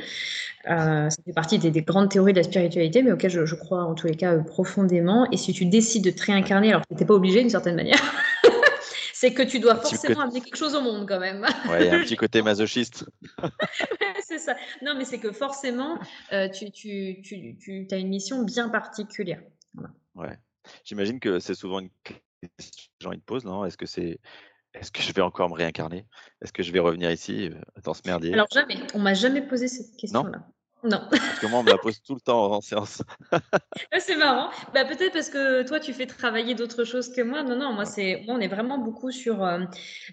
[0.67, 4.09] ça fait partie des, grandes théories de la spiritualité, mais auxquelles je, crois en tous
[4.09, 5.27] les cas profondément.
[5.33, 8.03] Et si tu décides de te réincarner, alors tu n'es pas obligé d'une certaine manière,
[9.15, 11.47] c'est que tu dois forcément amener quelque chose au monde quand même.
[11.71, 13.07] Ouais, il y a un petit côté masochiste.
[14.23, 14.55] c'est ça.
[14.83, 15.99] Non, mais c'est que forcément,
[16.53, 19.41] tu, tu, tu, tu as une mission bien particulière.
[20.15, 20.37] Ouais.
[20.85, 23.65] J'imagine que c'est souvent une question que les gens ils te posent, non?
[23.65, 24.19] Est-ce que c'est
[24.75, 26.07] est-ce que je vais encore me réincarner?
[26.41, 28.33] Est-ce que je vais revenir ici, euh, dans ce merdier?
[28.35, 30.47] Alors jamais, on m'a jamais posé cette question-là.
[30.83, 31.01] Non.
[31.11, 33.03] Parce que moi, on me la pose tout le temps en séance.
[33.99, 34.51] c'est marrant.
[34.73, 37.43] Bah, peut-être parce que toi, tu fais travailler d'autres choses que moi.
[37.43, 39.59] Non, non, moi, c'est, moi, on est vraiment beaucoup sur euh,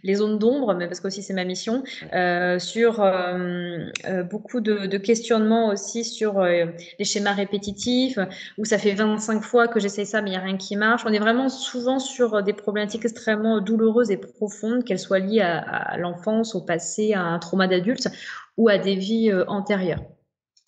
[0.04, 3.86] les zones d'ombre, mais parce que aussi c'est ma mission, euh, sur euh,
[4.30, 8.18] beaucoup de, questionnements aussi sur les schémas répétitifs,
[8.58, 11.04] où ça fait 25 fois que j'essaie ça, mais il n'y a rien qui marche.
[11.06, 15.60] On est vraiment souvent sur des problématiques extrêmement douloureuses et profondes, qu'elles soient liées à,
[15.60, 18.10] à l'enfance, au passé, à un trauma d'adulte
[18.58, 20.02] ou à des vies antérieures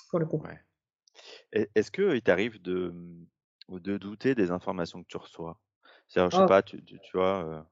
[0.10, 0.44] pour le coup.
[1.52, 5.60] Est-ce qu'il t'arrive de, mmh, de douter des informations que tu reçois?
[6.08, 6.48] C'est-à-dire, je sais oh.
[6.48, 7.68] pas, tu, tu, vois.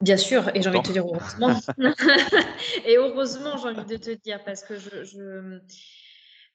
[0.00, 1.60] Bien sûr, et j'ai envie de te dire heureusement.
[2.86, 5.60] et heureusement, j'ai envie de te dire, parce que je,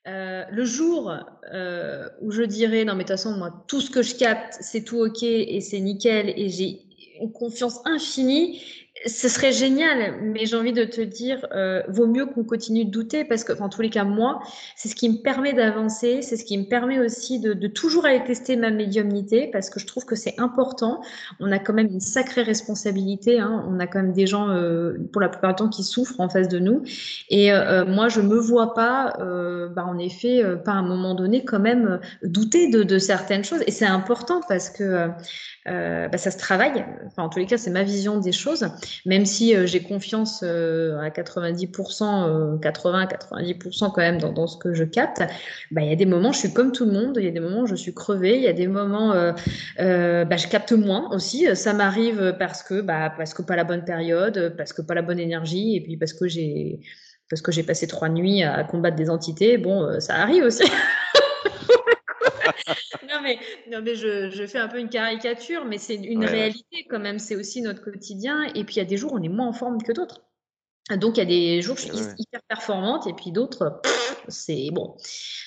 [0.08, 1.14] euh, le jour
[1.54, 4.58] euh, où je dirais, non mais de toute façon, moi, tout ce que je capte,
[4.62, 6.80] c'est tout ok et c'est nickel et j'ai
[7.20, 8.62] une confiance infinie,
[9.06, 12.90] ce serait génial, mais j'ai envie de te dire, euh, vaut mieux qu'on continue de
[12.90, 14.40] douter parce que, en tous les cas, moi,
[14.76, 18.06] c'est ce qui me permet d'avancer, c'est ce qui me permet aussi de, de, toujours
[18.06, 21.02] aller tester ma médiumnité parce que je trouve que c'est important.
[21.40, 23.40] On a quand même une sacrée responsabilité.
[23.40, 23.66] Hein.
[23.70, 26.30] On a quand même des gens, euh, pour la plupart du temps, qui souffrent en
[26.30, 26.84] face de nous.
[27.30, 30.84] Et euh, moi, je me vois pas, euh, bah, en effet, euh, pas à un
[30.84, 33.62] moment donné, quand même douter de, de certaines choses.
[33.68, 35.12] Et c'est important parce que
[35.68, 36.86] euh, bah, ça se travaille.
[37.06, 38.68] Enfin, en tous les cas, c'est ma vision des choses.
[39.06, 44.84] Même si euh, j'ai confiance euh, à 90%, 80-90% quand même dans, ce que je
[44.84, 45.24] capte,
[45.72, 47.18] bah, il y a des moments, je suis comme tout le monde.
[47.18, 48.38] Il y a des moments, je suis crevée.
[48.38, 49.34] Il y a des moments, bah,
[49.78, 51.48] je capte moins aussi.
[51.56, 55.02] Ça m'arrive parce que, bah, parce que pas la bonne période, parce que pas la
[55.02, 56.80] bonne énergie, et puis parce que j'ai
[57.30, 59.58] parce que j'ai passé trois nuits à combattre des entités.
[59.58, 60.64] Bon, ça arrive aussi.
[63.28, 63.40] mais,
[63.72, 67.00] non, mais je, je, fais un peu une caricature, mais c'est une ouais, réalité quand
[67.00, 67.20] même.
[67.20, 68.44] C'est aussi notre quotidien.
[68.56, 70.22] Et puis, il y a des jours où on est moins en forme que d'autres.
[70.96, 72.16] Donc, il y a des jours où je suis ouais.
[72.18, 73.82] hyper performante et puis d'autres,
[74.30, 74.96] c'est bon,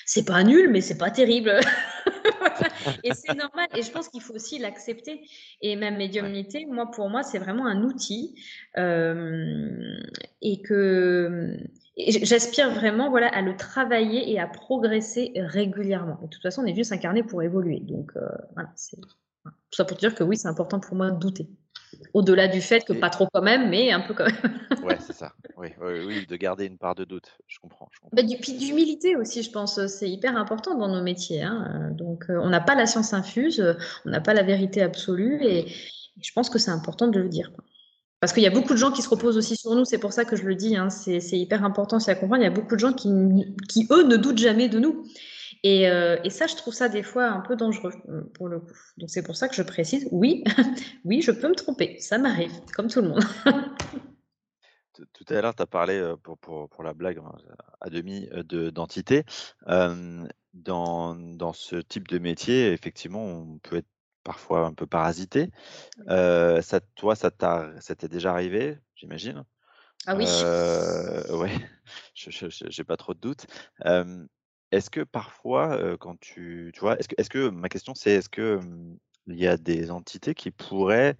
[0.05, 1.59] c'est pas nul, mais c'est pas terrible.
[3.03, 3.67] et c'est normal.
[3.75, 5.21] Et je pense qu'il faut aussi l'accepter.
[5.61, 8.35] Et ma médiumnité, moi, pour moi, c'est vraiment un outil.
[8.77, 9.97] Euh,
[10.43, 11.57] et que
[11.97, 16.19] J'aspire vraiment voilà, à le travailler et à progresser régulièrement.
[16.21, 17.79] Et de toute façon, on est venu s'incarner pour évoluer.
[17.81, 21.19] Donc, euh, voilà, c'est tout ça pour dire que oui, c'est important pour moi de
[21.19, 21.49] douter.
[22.13, 22.99] Au-delà du fait que et...
[22.99, 24.59] pas trop quand même, mais un peu quand même.
[24.83, 25.33] ouais, c'est ça.
[25.57, 27.37] Oui, oui, oui, de garder une part de doute.
[27.47, 27.89] Je comprends.
[27.91, 28.15] Je comprends.
[28.15, 29.85] Bah, du, puis d'humilité aussi, je pense.
[29.87, 31.43] C'est hyper important dans nos métiers.
[31.43, 31.91] Hein.
[31.91, 33.61] Donc, euh, on n'a pas la science infuse,
[34.05, 35.43] on n'a pas la vérité absolue.
[35.43, 35.65] Et
[36.21, 37.51] je pense que c'est important de le dire.
[38.21, 40.13] Parce qu'il y a beaucoup de gens qui se reposent aussi sur nous, c'est pour
[40.13, 42.43] ça que je le dis, hein, c'est hyper important c'est à comprendre.
[42.43, 43.09] Il y a beaucoup de gens qui,
[43.67, 45.03] qui eux, ne doutent jamais de nous.
[45.63, 48.59] Et, euh, et, ça, je trouve ça des fois un peu dangereux euh, pour le
[48.59, 48.73] coup.
[48.97, 50.43] Donc c'est pour ça que je précise, oui,
[51.03, 53.23] oui, je peux me tromper, ça m'arrive, comme tout le monde.
[54.93, 57.31] tout à l'heure, tu as parlé, euh, pour, pour, pour, la blague hein,
[57.79, 58.29] à demi,
[58.71, 59.23] d'entité.
[59.67, 63.89] Euh, dans, dans ce type de métier, effectivement, on peut être
[64.23, 65.49] parfois un peu parasité.
[66.09, 69.43] Euh, ça, toi, ça t'est déjà arrivé, j'imagine?
[70.07, 70.25] Ah oui.
[70.27, 71.51] Euh, ouais,
[72.15, 73.45] j'ai pas trop de doutes.
[73.85, 74.25] Euh,
[74.71, 78.29] est-ce que parfois, quand tu, tu vois, est-ce que, est-ce que ma question c'est, est-ce
[78.29, 78.59] que
[79.27, 81.17] il y a des entités qui pourraient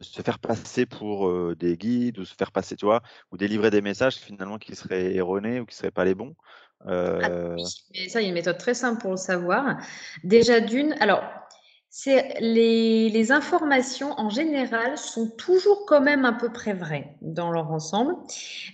[0.00, 3.82] se faire passer pour des guides ou se faire passer, tu vois, ou délivrer des
[3.82, 6.34] messages finalement qui seraient erronés ou qui seraient pas les bons?
[6.86, 9.76] Ah, oui, mais ça, il y a une méthode très simple pour le savoir.
[10.24, 11.22] Déjà d'une, alors
[11.94, 17.70] c'est les, informations en général sont toujours quand même à peu près vraies dans leur
[17.70, 18.14] ensemble,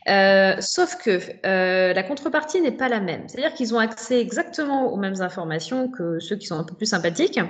[0.09, 3.29] euh, sauf que euh, la contrepartie n'est pas la même.
[3.29, 6.87] C'est-à-dire qu'ils ont accès exactement aux mêmes informations que ceux qui sont un peu plus
[6.87, 7.41] sympathiques,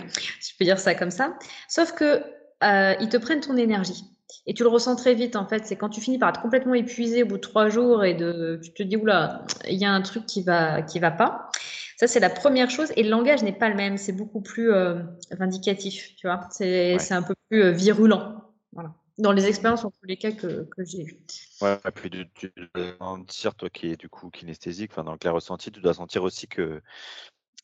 [0.41, 1.35] si je peux dire ça comme ça,
[1.69, 2.23] sauf que
[2.65, 4.05] euh, ils te prennent ton énergie.
[4.47, 5.67] Et tu le ressens très vite en fait.
[5.67, 8.59] C'est quand tu finis par être complètement épuisé au bout de trois jours et de,
[8.63, 11.51] tu te dis oula, il y a un truc qui va qui va pas.
[11.99, 12.93] Ça, c'est la première chose.
[12.97, 13.99] Et le langage n'est pas le même.
[13.99, 16.49] C'est beaucoup plus euh, vindicatif, tu vois.
[16.51, 17.13] C'est ouais.
[17.13, 18.41] un peu plus euh, virulent.
[18.73, 18.95] Voilà.
[19.19, 21.21] Dans les expériences, en tous les cas, que, que j'ai eues.
[21.61, 25.11] Ouais, et puis tu, tu dois sentir, toi qui es du coup kinesthésique, enfin, dans
[25.11, 26.81] le clair ressenti, tu dois sentir aussi que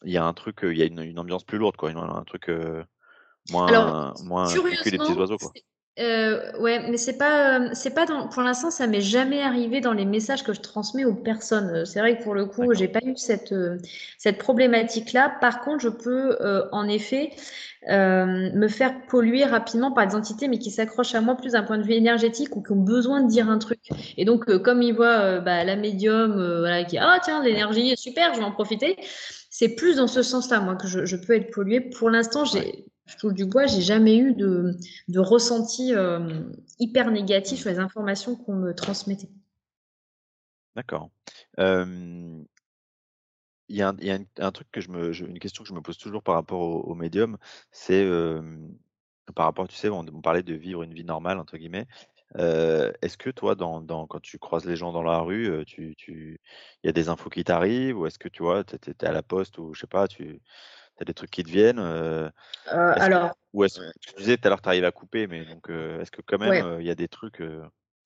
[0.03, 1.91] il y a un truc, il y a une, une ambiance plus lourde, quoi.
[1.91, 2.83] Un truc euh,
[3.51, 5.53] moins, Alors, moins que les petits oiseaux, quoi.
[6.01, 9.93] Euh, ouais, mais c'est pas, c'est pas dans, pour l'instant, ça m'est jamais arrivé dans
[9.93, 11.87] les messages que je transmets aux personnes.
[11.87, 13.79] C'est vrai que pour le coup, j'ai pas eu cette, euh,
[14.19, 15.37] cette problématique-là.
[15.41, 17.31] Par contre, je peux, euh, en effet,
[17.89, 21.63] euh, me faire polluer rapidement par des entités, mais qui s'accrochent à moi plus d'un
[21.63, 23.79] point de vue énergétique ou qui ont besoin de dire un truc.
[24.17, 27.91] Et donc, euh, comme ils voient euh, bah, la médium, voilà, qui, ah tiens, l'énergie
[27.91, 28.97] est super, je vais en profiter.
[29.51, 31.81] C'est plus dans ce sens-là, moi, que je, je peux être polluée.
[31.81, 34.77] Pour l'instant, j'ai, je touche du bois, j'ai jamais eu de,
[35.09, 36.43] de ressenti euh,
[36.79, 39.31] hyper négatif sur les informations qu'on me transmettait.
[40.75, 41.11] D'accord.
[43.69, 46.35] Il y a, truc que je me, une question que je me pose toujours par
[46.35, 47.39] rapport au, médium,
[47.71, 48.07] c'est
[49.35, 51.87] par rapport, tu sais, on, parlait de vivre une vie normale entre guillemets.
[52.37, 56.39] est-ce que toi, quand tu croises les gens dans la rue, il
[56.83, 59.23] y a des infos qui t'arrivent, ou est-ce que tu vois, tu es, à la
[59.23, 60.41] poste ou je sais pas, tu
[61.01, 62.29] as des trucs qui te viennent euh,
[62.73, 63.31] euh, Alors.
[63.31, 65.71] Que, ou est-ce que tu disais tout à l'heure, tu arrives à couper, mais donc
[65.71, 66.85] euh, est-ce que quand même il ouais.
[66.85, 67.43] y a des trucs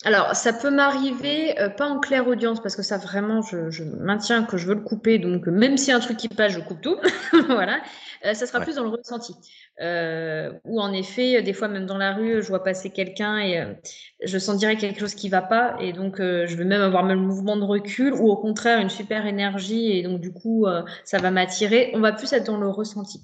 [0.04, 4.44] alors, ça peut m'arriver, euh, pas en claire audience, parce que ça vraiment, je, maintiens
[4.44, 6.60] que je veux le couper, donc même s'il y a un truc qui passe, je
[6.60, 6.96] coupe tout.
[7.48, 7.80] voilà.
[8.24, 9.34] Euh, ça sera plus dans le ressenti.
[9.80, 13.76] Euh, ou en effet, des fois, même dans la rue, je vois passer quelqu'un et
[14.22, 17.20] je sens direct quelque chose qui va pas, et donc je vais même avoir même
[17.20, 20.66] le mouvement de recul, ou au contraire, une super énergie, et donc du coup,
[21.04, 21.90] ça va m'attirer.
[21.94, 23.20] On va plus être dans le ressenti,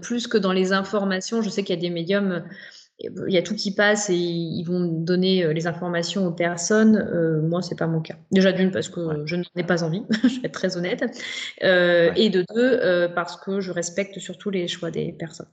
[0.00, 1.42] plus que dans les informations.
[1.42, 2.44] Je sais qu'il y a des médiums
[3.00, 6.96] il y a tout qui passe et ils vont donner euh, les informations aux personnes.
[6.96, 8.16] Euh, moi, c'est pas mon cas.
[8.32, 11.04] Déjà d'une parce que je n'en ai pas envie, je vais être très honnête,
[11.62, 15.48] euh, et de deux parce que je respecte surtout les choix des personnes.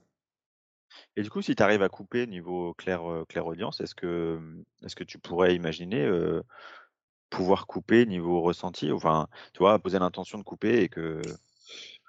[1.16, 4.38] Et du coup, si tu arrives à couper niveau clair, clair audience, est-ce que,
[4.84, 6.10] est que tu pourrais imaginer
[7.30, 8.90] pouvoir couper niveau ressenti?
[8.92, 11.22] Enfin, tu vois, poser l'intention de couper et que.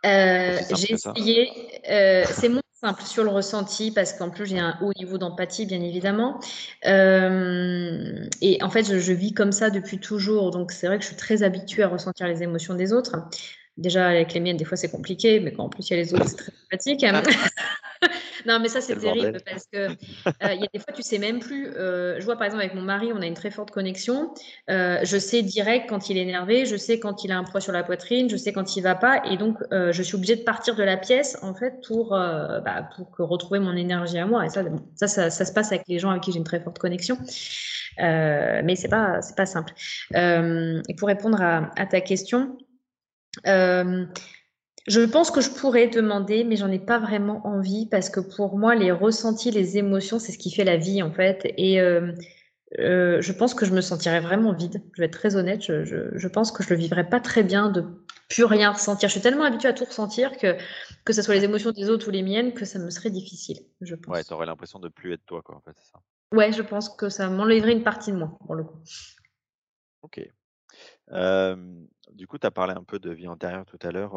[0.04, 1.52] J'ai essayé.
[1.84, 5.81] c'est mon simple sur le ressenti parce qu'en plus j'ai un haut niveau d'empathie bien
[5.81, 6.39] évidemment.
[6.85, 10.51] Euh, et en fait je, je, vis comme ça depuis toujours.
[10.51, 13.15] Donc c'est vrai que je suis très habituée à ressentir les émotions des autres.
[13.77, 16.03] Déjà avec les miennes des fois c'est compliqué mais quand en plus il y a
[16.03, 17.03] les autres c'est très sympathique
[18.47, 21.17] non, mais ça, c'est terrible parce que euh, il y a des fois, tu sais
[21.17, 21.67] même plus.
[21.67, 24.33] Euh, je vois par exemple avec mon mari, on a une très forte connexion.
[24.69, 27.60] Euh, je sais direct quand il est énervé, je sais quand il a un poids
[27.60, 30.43] sur la poitrine, je sais quand il va pas, et donc je suis obligée de
[30.43, 34.45] partir de la pièce en fait pour bah, pour retrouver mon énergie à moi.
[34.45, 34.63] Et ça,
[34.95, 37.17] ça, ça, ça, se passe avec les gens avec qui j'ai une très forte connexion.
[37.97, 39.73] mais c'est pas c'est pas simple.
[40.15, 42.57] et pour répondre à, à ta question.
[43.45, 44.05] Euh,
[44.88, 48.58] je pense que je pourrais demander, mais j'en ai pas vraiment envie parce que pour
[48.58, 51.41] moi, les ressentis, les émotions, c'est ce qui fait la vie en fait.
[51.58, 52.13] Et euh,
[52.80, 54.82] euh, je pense que je me sentirais vraiment vide.
[54.93, 55.62] Je vais être très honnête.
[55.62, 57.84] Je, pense que je le vivrais pas très bien de
[58.30, 59.10] plus rien ressentir.
[59.10, 60.56] Je suis tellement habituée à tout ressentir que
[61.04, 63.60] que ce soit les émotions des autres ou les miennes, que ça me serait difficile.
[63.82, 64.13] Je pense.
[64.13, 65.58] Ouais, aurais l'impression de plus être toi, quoi.
[65.58, 66.00] En fait, c'est ça.
[66.34, 68.80] Ouais, je pense que ça m'enlèverait une partie de moi, pour le coup.
[70.02, 70.21] Ok.
[72.13, 74.15] du coup, tu as parlé un peu de vie antérieure tout à l'heure.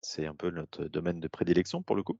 [0.00, 2.18] C'est un peu notre domaine de prédilection pour le coup.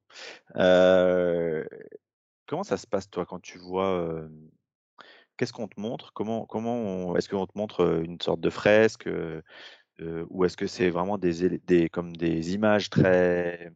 [2.47, 4.29] comment ça se passe toi quand tu vois
[5.37, 6.13] Qu'est-ce qu'on te montre?
[6.13, 9.09] Comment, comment est-ce qu'on te montre une sorte de fresque
[10.01, 13.73] ou est-ce que c'est vraiment des, des, comme des images très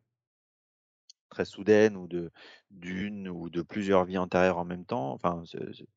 [1.30, 2.30] très soudaines ou de
[2.70, 5.12] d'une ou de plusieurs vies antérieures en même temps?
[5.12, 5.42] Enfin,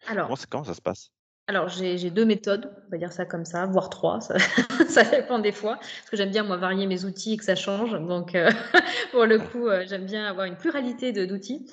[0.08, 1.12] Alors, comment, comment ça se passe?
[1.47, 4.19] Alors, j'ai deux méthodes, on va dire ça comme ça, voire trois,
[4.89, 7.53] ça, dépend des fois, parce que j'aime bien, moi, varier mes outils et que ça
[7.53, 7.91] change.
[7.91, 8.49] Donc, euh,
[9.12, 11.67] pour le coup, euh, j'aime bien avoir une pluralité d'outils.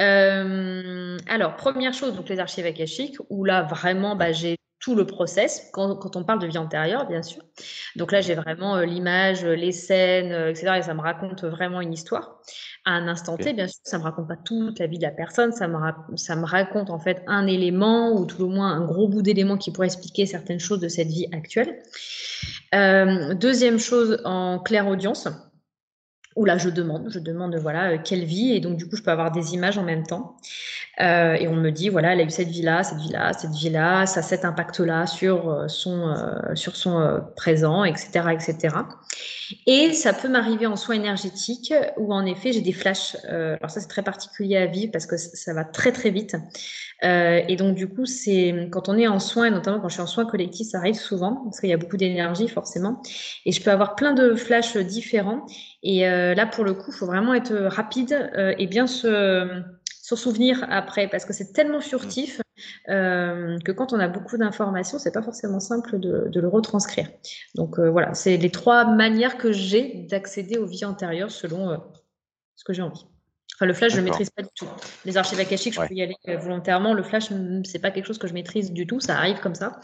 [0.00, 5.06] Euh, alors, première chose, donc les archives akashiques, où là, vraiment, bah, j'ai tout le
[5.06, 7.42] process, quand, quand, on parle de vie antérieure, bien sûr.
[7.94, 10.78] Donc là, j'ai vraiment l'image, les scènes, etc.
[10.78, 12.40] Et ça me raconte vraiment une histoire
[12.84, 13.52] à un instant T.
[13.52, 15.78] Bien sûr, ça me raconte pas toute la vie de la personne, ça me,
[16.16, 19.56] ça me raconte en fait un élément ou tout au moins un gros bout d'élément
[19.56, 21.80] qui pourrait expliquer certaines choses de cette vie actuelle.
[22.74, 25.28] Euh, deuxième chose en claire audience
[26.36, 29.02] où là je demande, je demande voilà euh, quelle vie et donc du coup je
[29.02, 30.36] peux avoir des images en même temps
[31.00, 33.32] euh, et on me dit voilà elle a eu cette vie là, cette vie là,
[33.32, 37.18] cette vie là, ça a cet impact là sur euh, son euh, sur son euh,
[37.34, 38.76] présent, etc etc.
[39.66, 43.16] Et ça peut m'arriver en soins énergétiques où en effet j'ai des flashs.
[43.24, 46.36] alors ça c'est très particulier à vivre parce que ça va très très vite
[47.02, 50.02] et donc du coup c'est quand on est en soins et notamment quand je suis
[50.02, 53.02] en soins collectifs ça arrive souvent parce qu'il y a beaucoup d'énergie forcément
[53.44, 55.44] et je peux avoir plein de flashs différents
[55.82, 59.62] et euh, là, pour le coup, il faut vraiment être rapide euh, et bien se,
[60.16, 62.40] souvenir après, parce que c'est tellement furtif
[62.88, 67.08] euh, que quand on a beaucoup d'informations, c'est pas forcément simple de, de le retranscrire.
[67.54, 71.80] Donc voilà, c'est les trois manières que j'ai d'accéder aux vies antérieures selon
[72.56, 73.06] ce que j'ai envie.
[73.54, 74.66] Enfin, le flash, je ne maîtrise pas du tout.
[75.04, 76.94] Les archives akashiques, je peux y aller volontairement.
[76.94, 77.28] Le flash,
[77.64, 78.98] c'est pas quelque chose que je maîtrise du tout.
[78.98, 79.80] Ça arrive comme ça,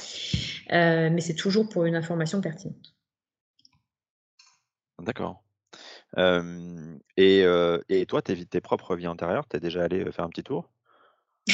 [0.71, 2.95] mais c'est toujours pour une information pertinente.
[5.01, 5.43] D'accord
[6.16, 7.44] et,
[7.88, 10.71] et toi, tes, tes propres vies antérieures, tu es déjà allé faire un petit tour?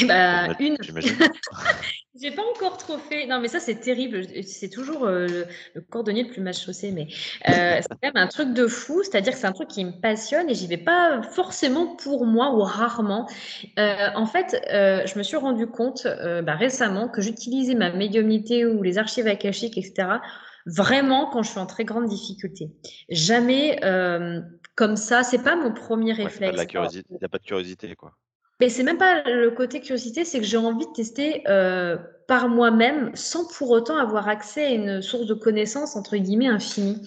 [0.03, 0.77] Bah, une.
[2.21, 3.27] J'ai pas encore trop fait.
[3.27, 4.23] Non, mais ça, c'est terrible.
[4.45, 5.47] C'est toujours le,
[5.91, 7.09] cordonnier le plus mal chaussé, mais
[7.45, 9.03] c'est quand même un truc de fou.
[9.03, 12.55] C'est-à-dire que c'est un truc qui me passionne et j'y vais pas forcément pour moi
[12.55, 13.29] ou rarement.
[13.77, 18.99] en fait, je me suis rendu compte bah, récemment que j'utilisais ma médiumnité ou les
[18.99, 20.19] archives akashiques, etc
[20.67, 22.71] vraiment quand je suis en très grande difficulté.
[23.09, 24.41] Jamais euh,
[24.75, 26.53] comme ça, c'est pas mon premier réflexe.
[26.63, 28.13] Il n'y a pas de curiosité, quoi.
[28.61, 31.97] Mais c'est même pas le côté curiosité, c'est que j'ai envie de tester euh,
[32.29, 37.03] par moi-même sans pour autant avoir accès à une source de connaissances entre guillemets infinie.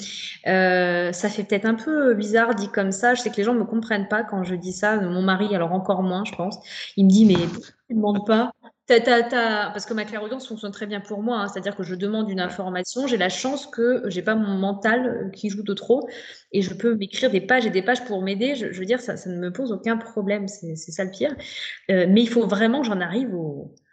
[0.45, 3.16] Euh, ça fait peut-être un peu bizarre dit comme ça.
[3.16, 4.97] Je sais que les gens me comprennent pas quand je dis ça.
[4.99, 6.60] Mon mari, alors encore moins, je pense.
[6.97, 8.51] Il me dit mais tu ne demandes pas?
[8.88, 11.47] Parce que ma clairaudience fonctionne très bien pour moi, hein.
[11.47, 15.49] c'est-à-dire que je demande une information, j'ai la chance que j'ai pas mon mental qui
[15.49, 16.07] joue de trop
[16.51, 18.55] et je peux m'écrire des pages et des pages pour m'aider.
[18.55, 21.35] Je, veux dire, ça, ça, ne me pose aucun problème, c'est ça le pire.
[21.91, 23.86] Euh, mais il faut vraiment que j'en arrive au, euh,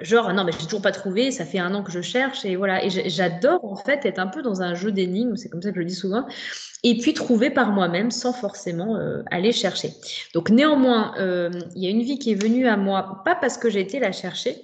[0.00, 2.56] genre non mais j'ai toujours pas trouvé, ça fait un an que je cherche et
[2.56, 5.70] voilà et j'adore en fait être un peu dans un jeu d'énigmes, c'est comme ça
[5.70, 6.26] que je le dis souvent,
[6.82, 9.92] et puis trouver par moi-même sans forcément euh, aller chercher.
[10.32, 13.58] Donc néanmoins, euh, il y a une vie qui est venue à moi pas parce
[13.58, 14.56] que j'ai été la chercher,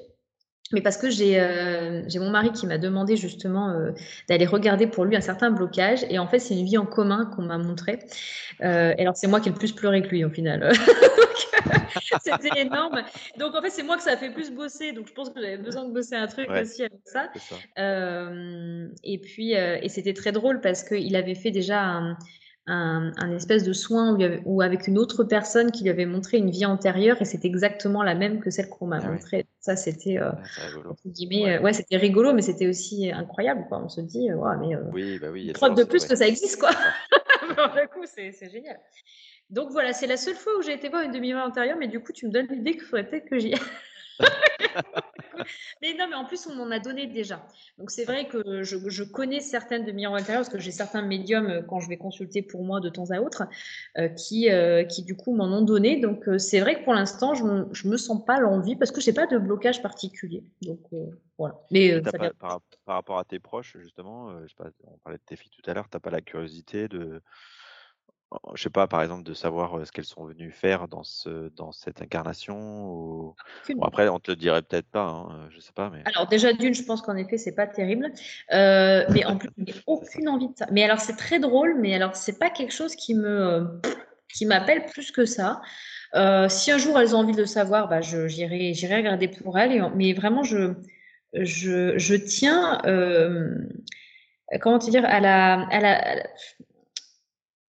[0.73, 3.91] mais parce que j'ai euh, mon mari qui m'a demandé justement euh,
[4.29, 6.05] d'aller regarder pour lui un certain blocage.
[6.11, 7.99] Et en fait, c'est une vie en commun qu'on m'a montré.
[8.63, 10.73] Euh, et alors, c'est moi qui ai le plus pleuré que lui au final.
[12.23, 13.03] C'était énorme.
[13.39, 14.93] Donc, en fait, c'est moi que ça a fait plus bosser.
[14.93, 17.31] Donc, je pense que j'avais besoin de bosser un truc aussi avec ça.
[17.35, 17.55] ça.
[17.79, 22.17] Euh, et puis, euh, et c'était très drôle parce qu'il avait fait déjà un,
[22.67, 26.65] un, espèce de soin ou avec une autre personne qui lui avait montré une vie
[26.65, 29.47] antérieure et c'est exactement la même que celle qu'on m'a ah montrée.
[29.61, 30.31] Ça, c'était euh,
[31.05, 31.73] ouais, ouais.
[31.73, 33.67] c'était rigolo, mais c'était aussi incroyable.
[33.69, 33.83] Quoi.
[33.85, 36.61] On se dit, ouais, mais euh, oui, bah oui, preuve de plus que ça existe,
[36.61, 36.71] quoi.
[36.71, 38.79] du coup, c'est génial.
[39.51, 41.99] Donc voilà, c'est la seule fois où j'ai été voir une demi-vie antérieure, mais du
[42.01, 43.61] coup, tu me donnes l'idée qu'il faudrait peut-être que j'y aille.
[45.83, 47.47] Mais non, mais en plus, on m'en a donné déjà.
[47.79, 51.47] Donc, c'est vrai que je, connais certaines de miroirs intérieurs parce que j'ai certains médiums
[51.47, 53.45] euh, quand je vais consulter pour moi de temps à autre
[53.99, 56.01] euh, qui, euh, qui, du coup, m'en ont donné.
[56.01, 59.11] Donc, c'est vrai que pour l'instant, je ne me sens pas l'envie parce que je
[59.11, 60.45] n'ai pas de blocage particulier.
[60.63, 60.81] Donc,
[61.39, 61.61] voilà.
[61.71, 62.01] Mais
[62.39, 65.69] par, rapport à tes proches, justement, je sais pas, on parlait de tes filles tout
[65.71, 67.23] à l'heure, tu n'as pas la curiosité de
[68.55, 71.73] je sais pas, par exemple, de savoir ce qu'elles sont venues faire dans, ce, dans
[71.73, 73.35] cette incarnation ou...
[73.83, 75.91] après, on te le dirait peut-être pas, hein, je sais pas.
[75.91, 76.03] Mais...
[76.05, 78.13] Alors, déjà, d'une, je pense qu'en effet, c'est pas terrible.
[78.51, 80.67] mais en plus, j'ai aucune envie de ça.
[80.71, 83.81] Mais alors, c'est très drôle, mais alors, c'est pas quelque chose qui me
[84.33, 85.61] qui m'appelle plus que ça.
[86.49, 89.91] si un jour elles ont envie de le savoir, bah, j'irai, j'irai regarder pour elles.
[89.97, 90.75] mais vraiment, je,
[91.35, 92.79] je, je tiens,
[94.61, 96.23] comment te dire, à la, à la,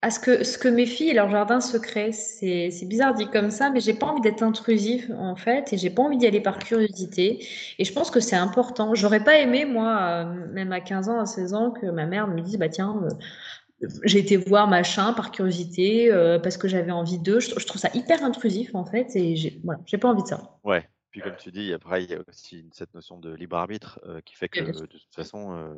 [0.04, 2.12] à ce que, ce que mes filles et leur jardin secret.
[2.12, 5.92] C'est bizarre dit comme ça, mais j'ai pas envie d'être intrusif en fait, et j'ai
[5.92, 7.46] pas envie d'y aller par curiosité.
[7.78, 8.96] Et je pense que c'est important.
[8.96, 12.28] J'aurais pas aimé, moi, euh, même à 15 ans, à 16 ans, que ma mère
[12.28, 16.92] me dise, bah tiens, euh, j'ai été voir machin par curiosité, euh, parce que j'avais
[16.92, 17.40] envie d'eux.
[17.40, 20.58] Je, trouve ça hyper intrusif en fait, et j'ai voilà, pas envie de ça.
[20.64, 20.88] Ouais.
[21.12, 24.34] Puis comme tu dis, après, il y a aussi cette notion de libre arbitre qui
[24.34, 25.76] fait que de toute façon,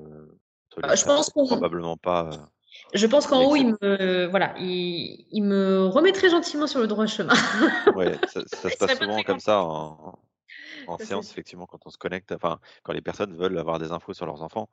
[0.79, 2.29] bah, je pense probablement pas.
[2.93, 7.33] Je pense qu'en haut, il me, voilà, il, me remettrait gentiment sur le droit chemin.
[7.95, 10.17] ouais, ça, se passe souvent comme ça en,
[10.99, 14.25] séance, effectivement, quand on se connecte, enfin, quand les personnes veulent avoir des infos sur
[14.25, 14.69] leurs enfants,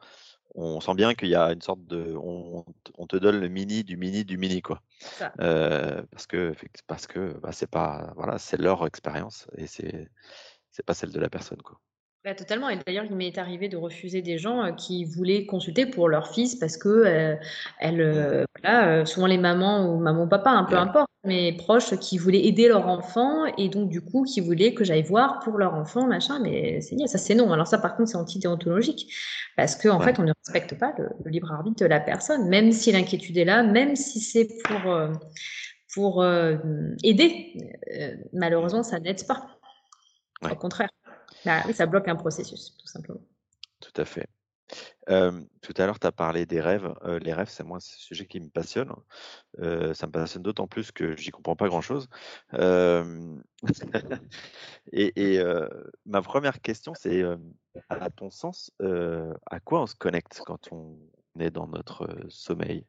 [0.54, 2.64] on sent bien qu'il y a une sorte de, on,
[3.06, 4.82] te donne le mini du mini du mini, quoi.
[5.40, 6.54] Euh, parce que,
[6.86, 10.10] parce que, bah, c'est pas, voilà, c'est leur expérience et c'est,
[10.70, 11.78] c'est pas celle de la personne, quoi.
[12.22, 15.86] Bah, totalement et d'ailleurs, il m'est arrivé de refuser des gens, euh, qui voulaient consulter
[15.86, 17.34] pour leur fils parce que, euh,
[17.78, 21.98] elles, euh, voilà, souvent les mamans ou maman ou papa, hein, peu importe, mes proches
[21.98, 25.56] qui voulaient aider leur enfant et donc du coup qui voulaient que j'aille voir pour
[25.56, 27.50] leur enfant, machin, mais c'est ça c'est non.
[27.54, 29.10] Alors ça par contre c'est anti-déontologique
[29.56, 32.70] parce qu'en en fait on ne respecte pas le, libre arbitre de la personne, même
[32.72, 34.98] si l'inquiétude est là, même si c'est pour,
[35.94, 36.24] pour
[37.02, 37.54] aider.
[38.34, 39.46] malheureusement ça n'aide pas.
[40.42, 40.88] Au contraire.
[41.44, 43.20] Bah oui, ça bloque un processus, tout simplement.
[43.80, 44.26] Tout à fait.
[45.06, 46.92] tout à l'heure, tu as parlé des rêves.
[47.22, 48.92] les rêves, c'est moi, un sujet qui me passionne.
[49.58, 52.08] ça me passionne d'autant plus que j'y comprends pas grand-chose.
[54.92, 55.42] et,
[56.06, 57.24] ma première question, c'est,
[57.88, 60.98] à ton sens, à quoi on se connecte quand on
[61.38, 62.84] est dans notre sommeil?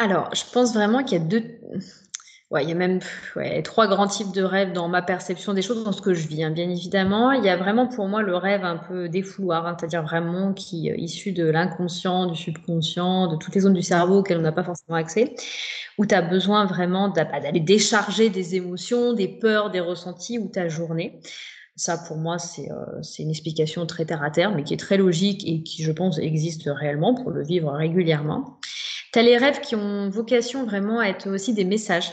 [0.00, 1.60] Alors, je pense vraiment qu'il y a deux.
[2.50, 2.98] Ouais, il y a même
[3.62, 6.42] trois grands types de rêves dans ma perception des choses, dans ce que je vis,
[6.42, 7.30] hein, bien évidemment.
[7.30, 10.90] Il y a vraiment pour moi le rêve un peu défouloir, hein, c'est-à-dire vraiment qui
[10.90, 14.50] euh, issu de l'inconscient, du subconscient, de toutes les zones du cerveau auxquelles on n'a
[14.50, 15.36] pas forcément accès,
[15.96, 20.48] où tu as besoin vraiment bah, d'aller décharger des émotions, des peurs, des ressentis, ou
[20.48, 21.20] ta journée.
[21.76, 24.96] Ça, pour moi, euh, c'est une explication très terre à terre, mais qui est très
[24.96, 28.58] logique et qui, je pense, existe réellement pour le vivre régulièrement.
[29.12, 32.12] Tu as les rêves qui ont vocation vraiment à être aussi des messages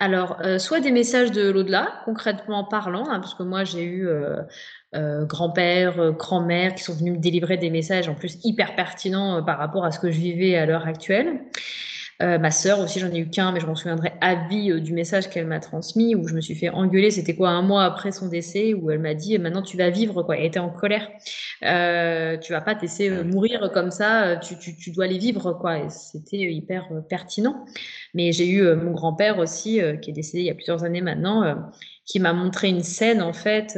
[0.00, 4.08] alors, euh, soit des messages de l'au-delà, concrètement parlant, hein, parce que moi j'ai eu
[4.08, 4.42] euh,
[4.96, 9.58] euh, grand-père, grand-mère qui sont venus me délivrer des messages en plus hyper pertinents par
[9.58, 11.40] rapport à ce que je vivais à l'heure actuelle.
[12.22, 14.80] Euh, ma sœur aussi, j'en ai eu qu'un, mais je m'en souviendrai à vie euh,
[14.80, 17.84] du message qu'elle m'a transmis, où je me suis fait engueuler, c'était quoi, un mois
[17.84, 20.36] après son décès, où elle m'a dit, maintenant tu vas vivre, quoi.
[20.36, 21.08] Elle était en colère.
[21.64, 25.18] Euh, tu vas pas te laisser euh, mourir comme ça, tu, tu, tu dois les
[25.18, 25.78] vivre, quoi.
[25.78, 27.64] Et c'était hyper pertinent.
[28.14, 31.72] Mais j'ai eu mon grand-père aussi, qui est décédé il y a plusieurs années maintenant,
[32.04, 33.76] qui m'a montré une scène, en fait,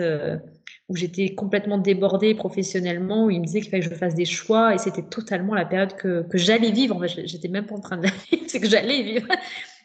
[0.89, 4.25] où j'étais complètement débordée professionnellement, où il me disait qu'il fallait que je fasse des
[4.25, 6.97] choix, et c'était totalement la période que, que j'allais vivre.
[6.97, 9.27] En fait, j'étais même pas en train de vivre, c'est que j'allais vivre.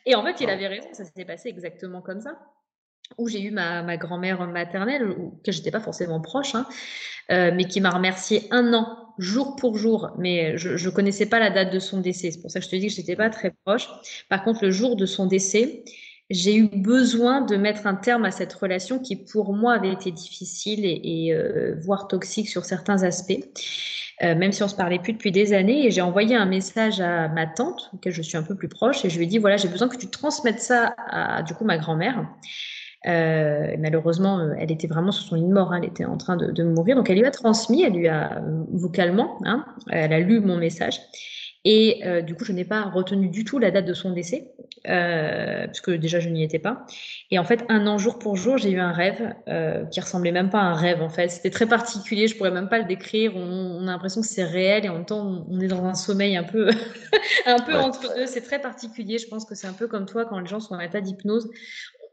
[0.05, 2.37] Et en fait, il avait raison, ça s'est passé exactement comme ça.
[3.17, 6.65] Où j'ai eu ma, ma grand-mère maternelle, que j'étais pas forcément proche, hein,
[7.31, 10.11] euh, mais qui m'a remercié un an, jour pour jour.
[10.17, 12.31] Mais je, je connaissais pas la date de son décès.
[12.31, 13.89] C'est pour ça que je te dis que j'étais pas très proche.
[14.29, 15.83] Par contre, le jour de son décès,
[16.31, 20.11] j'ai eu besoin de mettre un terme à cette relation qui pour moi avait été
[20.11, 23.39] difficile et, euh, voire toxique sur certains aspects,
[24.23, 25.85] euh, même si on se parlait plus depuis des années.
[25.85, 29.05] Et j'ai envoyé un message à ma tante, auquel je suis un peu plus proche,
[29.05, 31.65] et je lui ai dit voilà, j'ai besoin que tu transmettes ça à du coup
[31.65, 32.25] ma grand-mère.
[33.07, 36.17] Euh, malheureusement, euh, elle était vraiment sur son lit de mort, hein, elle était en
[36.17, 36.95] train de, de, mourir.
[36.95, 40.99] Donc elle lui a transmis, elle lui a vocalement, hein, elle a lu mon message.
[41.63, 44.51] Et euh, du coup, je n'ai pas retenu du tout la date de son décès,
[44.87, 46.85] euh, puisque déjà je n'y étais pas.
[47.29, 50.31] Et en fait, un an jour pour jour, j'ai eu un rêve euh, qui ressemblait
[50.31, 51.01] même pas à un rêve.
[51.01, 52.27] En fait, c'était très particulier.
[52.27, 53.35] Je pourrais même pas le décrire.
[53.35, 55.93] On, on a l'impression que c'est réel et en même temps, on est dans un
[55.93, 56.69] sommeil un peu,
[57.45, 57.77] un peu ouais.
[57.77, 58.25] entre deux.
[58.25, 59.17] C'est très particulier.
[59.17, 61.49] Je pense que c'est un peu comme toi quand les gens sont en état d'hypnose.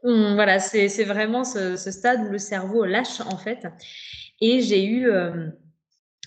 [0.03, 3.67] Voilà, c'est vraiment ce, ce, stade où le cerveau lâche en fait.
[4.41, 5.47] Et j'ai eu euh,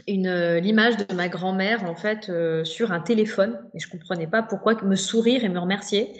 [0.06, 3.58] une euh, l'image de ma grand-mère en fait euh, sur un téléphone.
[3.74, 6.12] Et je comprenais pas pourquoi me sourire et me remercier.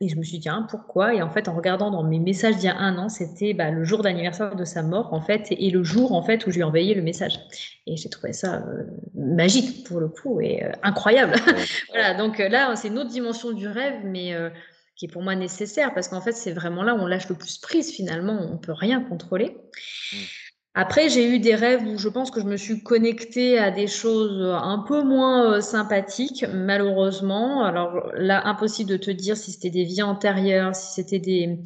[0.00, 1.14] Et je me suis dit hein, pourquoi?
[1.14, 3.70] Et en fait en regardant dans mes messages d'il y a un an c'était bah,
[3.70, 6.50] le jour d'anniversaire de sa mort en fait et, et, le jour en fait où
[6.50, 7.40] je lui ai envoyé le message.
[7.86, 8.84] Et j'ai trouvé ça euh,
[9.14, 11.34] magique pour le coup et euh, incroyable.
[11.88, 14.34] Voilà donc là c'est une autre dimension du rêve mais
[14.94, 17.34] qui est pour moi nécessaire parce qu'en fait c'est vraiment là où on lâche le
[17.36, 18.38] plus prise finalement.
[18.52, 19.56] On peut rien contrôler.
[20.12, 20.16] Mmh.
[20.80, 23.88] Après, j'ai eu des rêves où je pense que je me suis connectée à des
[23.88, 27.64] choses un peu moins euh, sympathiques, malheureusement.
[27.64, 31.58] Alors là, impossible de te dire si c'était des vies antérieures, si c'était des,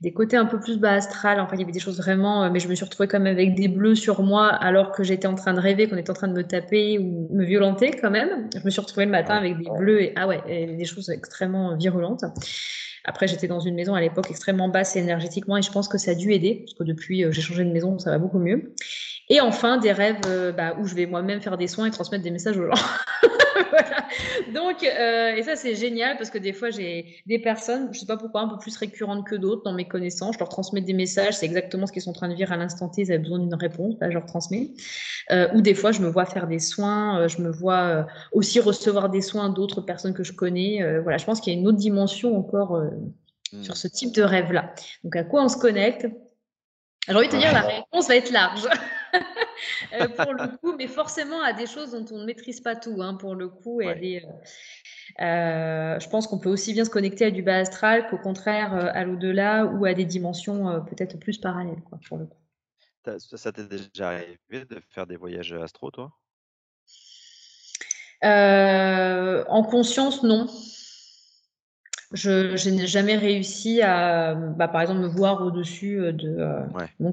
[0.00, 1.38] des côtés un peu plus bas astral.
[1.38, 3.32] Enfin, il y avait des choses vraiment, euh, mais je me suis retrouvée quand même
[3.32, 6.14] avec des bleus sur moi alors que j'étais en train de rêver, qu'on était en
[6.14, 8.50] train de me taper ou me violenter quand même.
[8.52, 11.08] Je me suis retrouvée le matin avec des bleus et ah ouais, et des choses
[11.10, 12.24] extrêmement virulentes.
[13.06, 16.10] Après, j'étais dans une maison à l'époque extrêmement basse énergétiquement et je pense que ça
[16.10, 18.74] a dû aider parce que depuis, euh, j'ai changé de maison, ça va beaucoup mieux.
[19.28, 22.24] Et enfin, des rêves euh, bah, où je vais moi-même faire des soins et transmettre
[22.24, 22.82] des messages aux gens.
[23.70, 24.08] voilà.
[24.52, 28.06] Donc, euh, et ça, c'est génial parce que des fois, j'ai des personnes, je sais
[28.06, 30.34] pas pourquoi, un peu plus récurrentes que d'autres dans mes connaissances.
[30.34, 32.56] Je leur transmets des messages, c'est exactement ce qu'ils sont en train de vivre à
[32.56, 34.70] l'instant T, ils avaient besoin d'une réponse, là, je leur transmets.
[35.30, 38.60] Euh, ou des fois, je me vois faire des soins, euh, je me vois aussi
[38.60, 40.82] recevoir des soins d'autres personnes que je connais.
[40.82, 42.80] Euh, voilà, je pense qu'il y a une autre dimension encore
[43.52, 43.62] mmh.
[43.62, 44.72] sur ce type de rêve-là.
[45.04, 46.06] Donc, à quoi on se connecte?
[47.08, 48.66] J'ai envie de te dire, la réponse va être large.
[49.92, 53.00] euh, pour le coup, mais forcément à des choses dont on ne maîtrise pas tout,
[53.00, 53.80] hein, pour le coup.
[53.80, 53.98] Et ouais.
[53.98, 58.08] des, euh, euh, je pense qu'on peut aussi bien se connecter à du bas astral
[58.08, 62.38] qu'au contraire à l'au-delà ou à des dimensions peut-être plus parallèles, quoi, pour le coup.
[63.18, 66.12] Ça t'est déjà arrivé de faire des voyages astro, toi?
[68.24, 70.48] Euh, En conscience, non.
[72.12, 76.36] Je, je n'ai jamais réussi à, bah, par exemple, me voir au-dessus de.
[76.74, 76.88] Ouais.
[76.98, 77.12] Mon...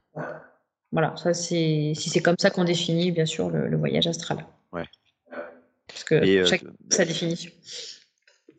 [0.94, 4.46] Voilà, ça c'est si c'est comme ça qu'on définit bien sûr le, le, voyage astral.
[4.72, 4.86] Ouais.
[5.88, 7.52] Parce que Et chaque euh, sa définition.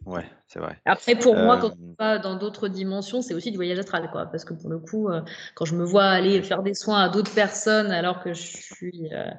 [0.07, 0.79] Ouais, c'est vrai.
[0.85, 1.45] Après, pour euh...
[1.45, 4.27] moi, quand on va dans d'autres dimensions, c'est aussi du voyage astral, quoi.
[4.27, 5.23] Parce que pour le coup, euh,
[5.55, 9.09] quand je me vois aller faire des soins à d'autres personnes alors que je suis,
[9.13, 9.31] euh,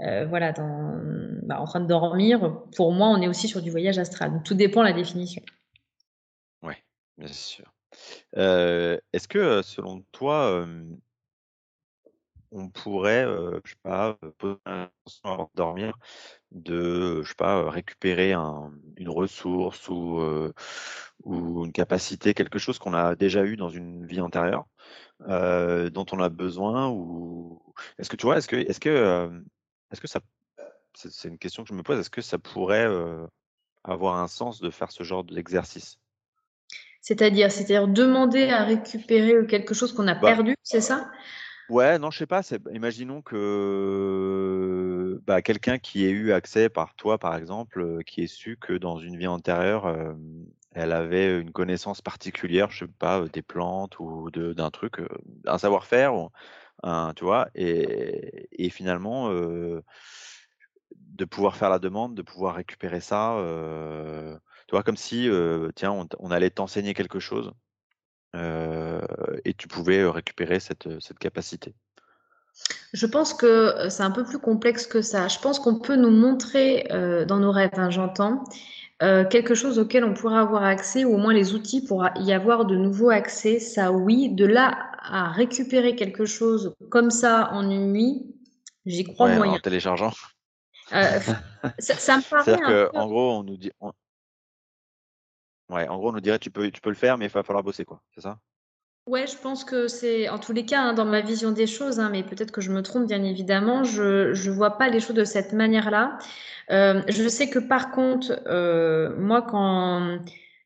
[0.00, 0.98] euh, voilà, dans,
[1.42, 4.32] bah, en train de dormir, pour moi, on est aussi sur du voyage astral.
[4.32, 5.42] Donc, tout dépend de la définition.
[6.62, 6.82] Ouais,
[7.18, 7.70] bien sûr.
[8.32, 10.66] Est-ce que, selon toi,
[12.50, 14.58] on pourrait, euh, je sais pas, poser
[15.24, 15.96] avant de dormir,
[16.50, 20.52] de, je sais pas, récupérer un, une ressource ou, euh,
[21.24, 24.66] ou une capacité, quelque chose qu'on a déjà eu dans une vie antérieure,
[25.28, 27.62] euh, dont on a besoin ou
[27.98, 29.30] est-ce que tu vois, est-ce que, est-ce que,
[29.92, 30.20] est-ce que ça,
[30.94, 32.88] c'est une question que je me pose, est-ce que ça pourrait
[33.84, 35.98] avoir un sens de faire ce genre d'exercice?
[37.00, 41.08] C'est-à-dire, c'est-à-dire demander à récupérer quelque chose qu'on a bah, perdu, c'est ça?
[41.68, 42.42] Ouais, non, je sais pas.
[42.72, 48.56] Imaginons que bah, quelqu'un qui ait eu accès par toi, par exemple, qui ait su
[48.56, 50.14] que dans une vie antérieure,
[50.72, 55.00] elle avait une connaissance particulière, je sais pas, des plantes ou d'un truc,
[55.46, 56.12] un savoir-faire,
[57.16, 59.28] tu vois, et, et finalement
[60.94, 63.36] de pouvoir faire la demande, de pouvoir récupérer ça
[64.68, 65.28] Tu vois, comme si,
[65.74, 67.52] tiens, on, allait t'enseigner quelque chose
[69.44, 71.74] et tu pouvais récupérer cette, cette capacité.
[72.92, 75.28] Je pense que c'est un peu plus complexe que ça.
[75.28, 76.86] Je pense qu'on peut nous montrer
[77.28, 78.44] dans nos rêves, hein, j'entends,
[79.00, 82.64] quelque chose auquel on pourra avoir accès, ou au moins les outils pour y avoir
[82.64, 84.30] de nouveaux accès, ça oui.
[84.30, 84.78] De là
[85.08, 88.26] à récupérer quelque chose comme ça en une nuit,
[88.84, 89.54] j'y crois moyen.
[89.54, 90.12] En téléchargeant.
[90.92, 91.20] Euh,
[91.78, 92.44] ça, me paraît.
[92.44, 93.72] C'est-à-dire qu'en gros, on nous dit.
[95.68, 97.42] Ouais, en gros, on nous dirait tu peux, tu peux le faire, mais il va
[97.42, 98.00] falloir bosser, quoi.
[98.14, 98.38] C'est ça?
[99.06, 102.00] Ouais, je pense que c'est, en tous les cas, hein, dans ma vision des choses,
[102.00, 105.14] hein, mais peut-être que je me trompe, bien évidemment, je ne vois pas les choses
[105.14, 106.18] de cette manière-là.
[106.72, 110.18] Euh, je sais que par contre, euh, moi, quand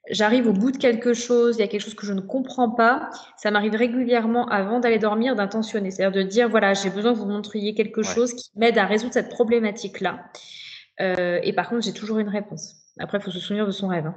[0.08, 2.70] j'arrive au bout de quelque chose, il y a quelque chose que je ne comprends
[2.70, 7.18] pas, ça m'arrive régulièrement avant d'aller dormir d'intentionner, c'est-à-dire de dire voilà, j'ai besoin que
[7.18, 10.24] vous montriez quelque chose qui m'aide à résoudre cette problématique-là.
[11.02, 12.74] Euh, et par contre, j'ai toujours une réponse.
[12.98, 14.06] Après, il faut se souvenir de son rêve.
[14.06, 14.16] Hein.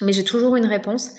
[0.00, 1.14] Mais j'ai toujours une réponse.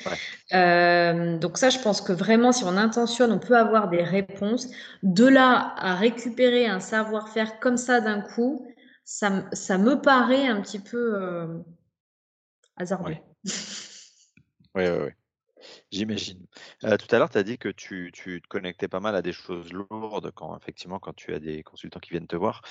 [0.53, 4.67] Euh, donc ça, je pense que vraiment, si on intentionne, on peut avoir des réponses.
[5.03, 8.67] De là à récupérer un savoir-faire comme ça d'un coup,
[9.05, 11.59] ça, ça, me paraît un petit peu euh,
[12.77, 13.17] hasardeux.
[14.73, 15.09] Oui, oui, oui.
[15.91, 16.45] J'imagine.
[16.85, 19.21] Euh, tout à l'heure, tu as dit que tu, tu, te connectais pas mal à
[19.21, 22.61] des choses lourdes quand, effectivement, quand tu as des consultants qui viennent te voir.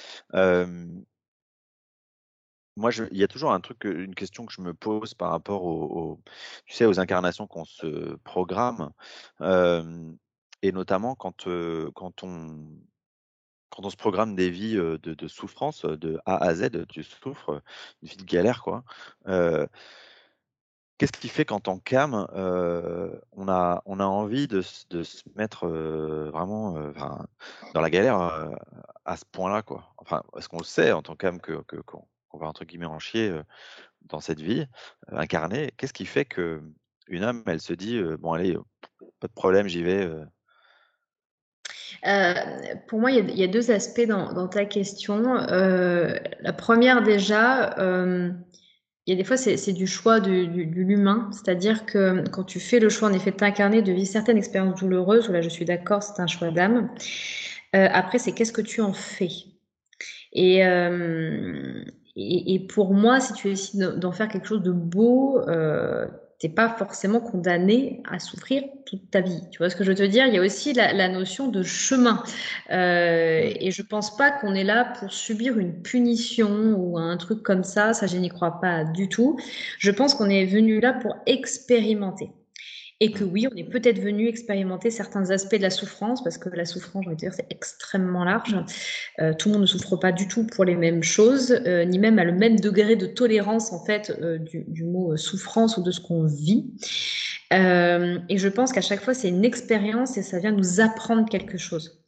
[2.81, 5.65] Moi, il y a toujours un truc, une question que je me pose par rapport
[5.65, 6.21] aux,
[6.67, 8.91] tu sais, aux incarnations qu'on se programme,
[10.63, 11.45] et notamment quand,
[11.95, 12.67] quand on
[13.71, 17.63] quand on se programme des vies de, souffrance de A à Z, tu souffres,
[18.03, 18.83] une vie de galère, quoi.
[20.99, 22.27] Qu'est-ce qui fait qu'en tant qu'âme,
[23.33, 26.75] on, a, on a envie de, de se mettre vraiment
[27.75, 28.19] dans la galère
[29.05, 29.95] à ce point-là quoi?
[29.97, 31.63] Enfin, est-ce qu'on sait en tant qu'âme que,
[32.39, 33.33] va entre guillemets en chier
[34.03, 34.67] dans cette vie
[35.09, 36.63] incarnée Qu'est-ce qui fait que
[37.09, 38.57] une âme, elle se dit bon allez,
[39.21, 40.09] pas de problème, j'y vais
[42.87, 45.35] pour moi, il y, a deux aspects dans, ta question.
[45.35, 52.27] la première déjà, il y a des fois, c'est du choix de, l'humain, c'est-à-dire que
[52.29, 55.43] quand tu fais le choix, en effet, de t'incarner, de vivre certaines expériences douloureuses, là
[55.43, 56.91] je suis d'accord, c'est un choix d'âme.
[57.73, 59.31] Après, c'est qu'est-ce que tu en fais?
[60.37, 61.85] Euh,
[62.21, 66.07] et, pour moi, si tu décides d'en faire quelque chose de beau, euh,
[66.39, 69.41] t'es pas forcément condamné à souffrir toute ta vie.
[69.51, 70.27] Tu vois ce que je veux te dire?
[70.27, 72.23] Il y a aussi la, notion de chemin.
[72.71, 77.43] Euh, et je pense pas qu'on est là pour subir une punition ou un truc
[77.43, 77.93] comme ça.
[77.93, 79.39] Ça, je n'y crois pas du tout.
[79.79, 82.31] Je pense qu'on est venu là pour expérimenter
[83.03, 86.51] et que oui, on est peut-être venu expérimenter certains aspects de la souffrance, parce que
[86.51, 88.55] la souffrance, je dire, c'est extrêmement large.
[89.21, 91.99] Euh, tout le monde ne souffre pas du tout pour les mêmes choses, euh, ni
[91.99, 95.83] même à le même degré de tolérance, en fait, euh, du, du, mot souffrance ou
[95.83, 96.67] de ce qu'on vit.
[97.53, 101.57] et je pense qu'à chaque fois, c'est une expérience et ça vient nous apprendre quelque
[101.57, 102.01] chose.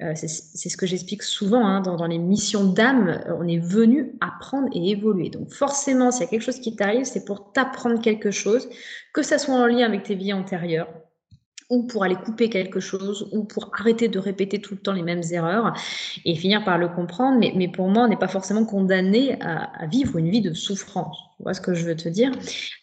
[0.00, 3.08] Euh, c'est ce que j'explique souvent hein, dans, les missions d'âme.
[3.08, 5.30] Euh, on est venu apprendre et évoluer.
[5.30, 8.68] Donc forcément, s'il y a quelque chose qui t'arrive, c'est pour t'apprendre quelque chose,
[9.12, 10.88] que ça soit en lien avec tes vies antérieures
[11.70, 15.02] ou pour aller couper quelque chose, ou pour arrêter de répéter tout le temps les
[15.02, 15.72] mêmes erreurs
[16.26, 17.38] et finir par le comprendre.
[17.38, 21.16] Mais, pour moi, on n'est pas forcément condamné à, vivre une vie de souffrance.
[21.38, 22.30] Tu vois ce que je veux te dire?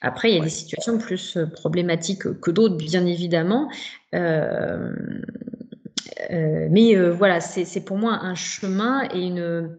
[0.01, 3.69] Après, il y a des situations plus euh, problématiques que d'autres, bien évidemment.
[4.15, 4.91] Euh,
[6.31, 9.77] euh, mais euh, voilà, c'est pour moi un chemin et une.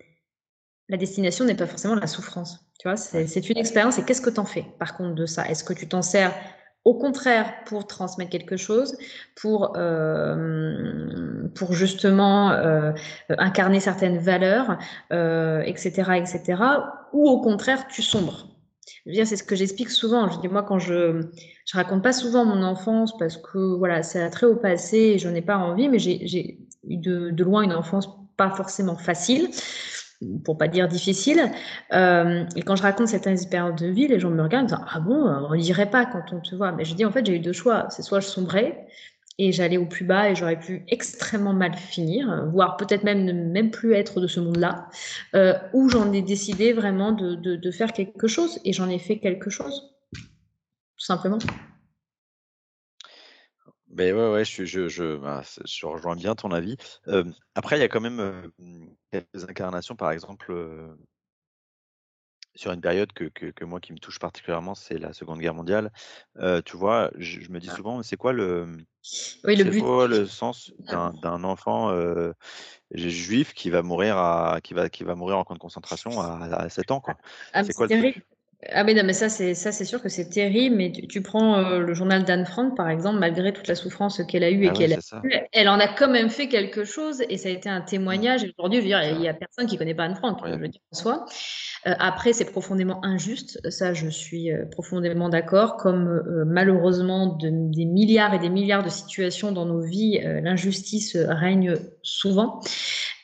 [0.89, 2.70] La destination n'est pas forcément la souffrance.
[2.81, 3.99] Tu vois, c'est une expérience.
[3.99, 5.47] Et qu'est-ce que tu en fais, par contre, de ça?
[5.47, 6.33] Est-ce que tu t'en sers
[6.87, 8.97] au contraire pour transmettre quelque chose,
[9.37, 12.53] pour, euh, pour justement
[13.29, 14.79] incarner certaines valeurs,
[15.11, 16.63] etc., etc.
[17.13, 18.47] Ou au contraire, tu sombres?
[19.07, 20.31] C'est ce que j'explique souvent.
[20.31, 21.23] Je dis moi quand je
[21.67, 25.29] je raconte pas souvent mon enfance parce que voilà c'est très haut passé et je
[25.29, 29.51] n'ai pas envie, mais j'ai eu de, de, loin une enfance pas forcément facile,
[30.45, 31.51] pour pas dire difficile.
[31.93, 34.85] Euh, et quand je raconte cette expérience de vie, les gens me regardent en disant
[34.93, 36.73] ah bon on dirait pas quand on te voit.
[36.73, 37.87] Mais je dis en fait j'ai eu deux choix.
[37.91, 38.87] C'est soit je sombrais
[39.41, 43.33] et j'allais au plus bas et j'aurais pu extrêmement mal finir, voire peut-être même ne
[43.33, 44.89] même plus être de ce monde-là,
[45.35, 49.19] euh, ou j'en ai décidé vraiment de, de, faire quelque chose et j'en ai fait
[49.19, 51.39] quelque chose, tout simplement.
[53.91, 56.77] Ben ouais, ouais, je, je, je, bah, je rejoins bien ton avis.
[57.09, 57.25] Euh,
[57.55, 58.49] après, il y a quand même euh,
[59.11, 60.55] quelques incarnations, par exemple,
[62.55, 65.91] sur une période que, que, moi qui me touche particulièrement, c'est la Seconde Guerre mondiale.
[66.65, 67.77] tu vois, je, me dis ah.
[67.77, 68.77] souvent, c'est quoi le,
[69.45, 69.81] oui, le, but...
[69.81, 71.13] quoi le sens ah.
[71.21, 71.93] d'un enfant
[72.93, 76.45] juif qui va mourir à qui va qui va mourir en camp de concentration à,
[76.45, 77.17] à 7 ans quoi?
[77.53, 78.13] Ah, c'est quoi le
[78.69, 80.77] Ah mais non, mais ça c'est ça c'est sûr que c'est terrible.
[80.77, 84.45] Mais tu, prends euh, le journal d'Anne Frank par exemple, malgré toute la souffrance qu'elle
[84.45, 87.23] a eue et ah qu'elle a eue, elle en a quand même fait quelque chose
[87.31, 88.45] et ça a été un témoignage.
[88.59, 91.25] Aujourd'hui, il y a personne qui connaît pas Anne Frank, je veux dire en soi.
[91.87, 93.59] Euh, après, c'est profondément injuste.
[93.71, 95.79] Ça, je suis euh, profondément d'accord.
[95.79, 102.61] Comme malheureusement des milliards et des milliards de situations dans nos vies, l'injustice règne souvent.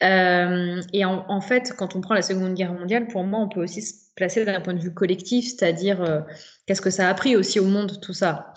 [0.00, 3.62] et en, en, fait, quand on prend la Seconde Guerre mondiale, pour moi, on peut
[3.62, 3.82] aussi
[4.16, 6.20] placé d'un point de vue collectif, c'est-à-dire euh,
[6.66, 8.52] qu'est-ce que ça a appris aussi au monde, tout ça?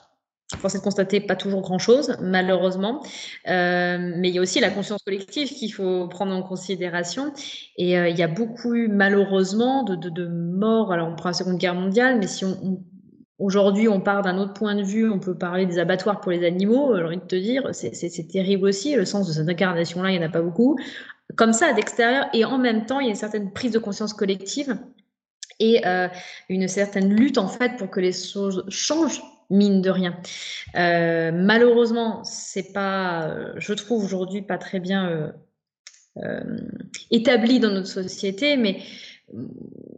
[0.58, 3.04] Force est de constater pas toujours grand-chose, malheureusement,
[3.48, 7.32] euh, mais il y a aussi la conscience collective qu'il faut prendre en considération.
[7.78, 10.92] Et euh, il y a beaucoup, malheureusement, de, de, de, morts.
[10.92, 12.84] Alors, on prend la Seconde Guerre mondiale, mais si on,
[13.38, 16.46] Aujourd'hui, on part d'un autre point de vue, on peut parler des abattoirs pour les
[16.46, 20.20] animaux, j'ai envie de te dire, c'est terrible aussi, le sens de cette incarnation-là, il
[20.20, 20.78] n'y en a pas beaucoup.
[21.38, 24.14] Comme ça, d'extérieur, et en même temps, il y a une certaine prise de conscience
[24.14, 24.78] collective
[25.60, 26.08] et euh,
[26.48, 30.16] une certaine lutte en fait pour que les choses changent mine de rien.
[30.76, 35.34] Euh, malheureusement, c'est pas, euh, je trouve aujourd'hui pas très bien
[37.12, 38.82] établi dans notre société, mais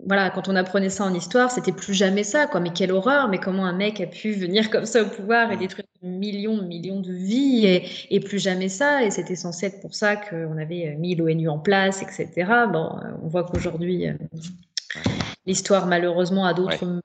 [0.05, 2.59] voilà, quand on apprenait ça en histoire, c'était plus jamais ça, quoi.
[2.59, 3.28] Mais quelle horreur!
[3.28, 6.99] Mais comment un mec a pu venir comme ça au pouvoir et détruire millions, millions
[6.99, 9.03] de vies et, et plus jamais ça.
[9.03, 12.51] Et c'était censé être pour ça qu'on avait mis l'ONU en place, etc.
[12.72, 14.07] Bon, on voit qu'aujourd'hui,
[15.46, 17.02] l'histoire malheureusement à d'autres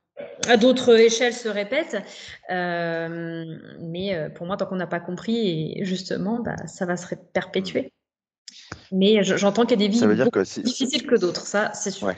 [0.49, 1.97] à d'autres échelles se répète.
[2.51, 3.45] Euh,
[3.81, 7.15] mais euh, pour moi, tant qu'on n'a pas compris, et justement, bah, ça va se
[7.15, 7.93] perpétuer.
[8.93, 12.13] Mais j'entends qu'il y a des vies plus difficiles que d'autres, ça, c'est sûr.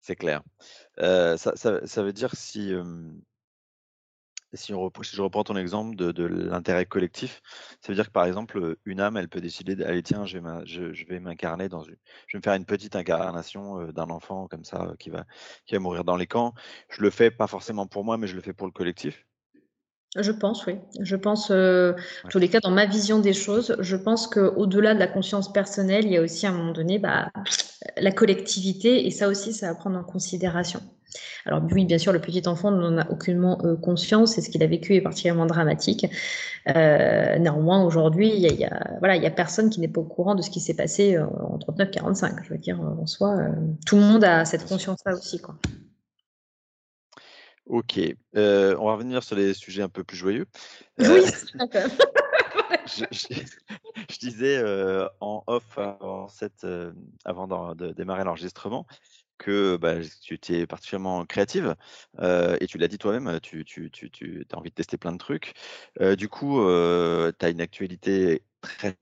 [0.00, 0.42] C'est clair.
[1.00, 2.72] Euh, ça, ça, ça, veut dire si
[4.56, 7.42] si, je reprends ton exemple de, l'intérêt collectif,
[7.80, 10.38] ça veut dire que par exemple, une âme, elle peut décider, allez, tiens, je
[11.08, 11.96] vais m'incarner dans une,
[12.26, 15.24] je vais me faire une petite incarnation d'un enfant comme ça qui va,
[15.66, 16.54] qui va mourir dans les camps.
[16.90, 19.26] Je le fais pas forcément pour moi, mais je le fais pour le collectif.
[20.18, 20.76] Je pense, oui.
[21.00, 24.98] Je pense, en tous les cas, dans ma vision des choses, je pense qu'au-delà de
[24.98, 27.30] la conscience personnelle, il y a aussi à un moment donné bah,
[27.96, 30.80] la collectivité, et ça aussi, ça à prendre en considération.
[31.44, 34.62] Alors oui, bien sûr, le petit enfant n'en a aucunement euh, conscience et ce qu'il
[34.62, 36.06] a vécu est particulièrement dramatique.
[36.68, 40.04] Euh, néanmoins, aujourd'hui, il y a, voilà, il y a personne qui n'est pas au
[40.04, 42.42] courant de ce qui s'est passé euh, en 39-45.
[42.42, 43.36] Je veux dire, en soi,
[43.86, 45.40] tout le monde a cette conscience-là aussi.
[45.40, 45.56] Quoi.
[47.66, 47.98] Ok,
[48.34, 50.46] on va revenir sur les sujets un peu plus joyeux.
[50.98, 51.06] oui,
[52.86, 54.62] je, je, disais
[55.20, 56.66] en off avant, cette,
[57.24, 58.86] avant de démarrer l'enregistrement
[59.38, 61.74] que bah, tu étais particulièrement créative
[62.22, 65.18] et tu l'as dit toi-même, tu, tu, tu, tu as envie de tester plein de
[65.18, 65.54] trucs.
[66.16, 68.96] du coup, tu as une actualité très...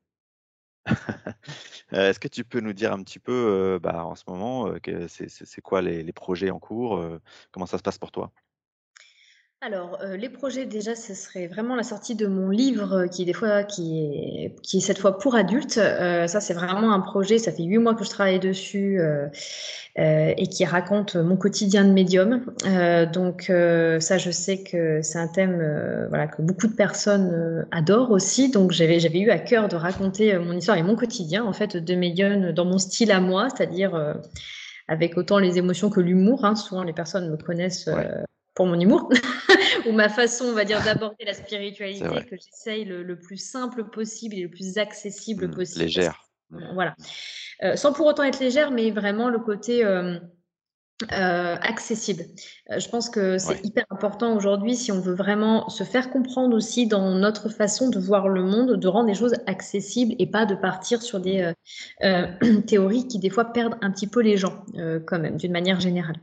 [1.92, 4.74] Est-ce que tu peux nous dire un petit peu bah, en ce moment,
[5.08, 7.02] c'est quoi les, les, projets en cours
[7.52, 8.32] Comment ça se passe pour toi?
[9.64, 13.22] Alors, euh, les projets, déjà, ce serait vraiment la sortie de mon livre euh, qui
[13.22, 15.78] est des fois, qui est, qui est cette fois pour adultes.
[15.78, 19.00] Euh, ça, c'est vraiment un projet, ça fait huit mois que je travaille dessus
[19.96, 22.44] et qui raconte mon quotidien de médium.
[23.12, 28.50] donc, ça, je sais que c'est un thème voilà, que beaucoup de personnes adorent aussi.
[28.50, 31.76] Donc, j'avais, j'avais eu à cœur de raconter mon histoire et mon quotidien, en fait,
[31.76, 34.16] de médium dans mon style à moi, c'est-à-dire
[34.88, 36.44] avec autant les émotions que l'humour.
[36.44, 36.56] Hein.
[36.56, 37.88] Souvent, les personnes me connaissent
[38.54, 39.10] pour mon humour,
[39.86, 44.36] ou ma façon, on va dire, d'aborder la spiritualité, que j'essaye le, plus simple possible
[44.36, 45.84] et le plus accessible mmh, possible.
[45.84, 46.28] Légère.
[46.72, 46.94] voilà.
[47.62, 50.18] Euh, sans pour autant être légère, mais vraiment le côté euh,
[51.12, 52.24] euh, accessible.
[52.76, 56.86] je pense que c'est hyper important aujourd'hui si on veut vraiment se faire comprendre aussi
[56.86, 60.54] dans notre façon de voir le monde, de rendre les choses accessibles et pas de
[60.54, 61.52] partir sur des
[62.66, 64.64] théories qui des fois perdent un petit peu les gens,
[65.06, 66.16] quand même, d'une manière générale.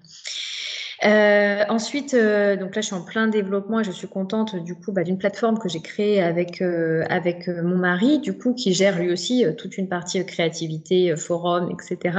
[1.04, 4.76] Euh, ensuite, euh, donc là, je suis en plein développement et je suis contente du
[4.76, 8.74] coup bah, d'une plateforme que j'ai créée avec euh, avec mon mari, du coup, qui
[8.74, 12.18] gère lui aussi toute une partie créativité, forum, etc.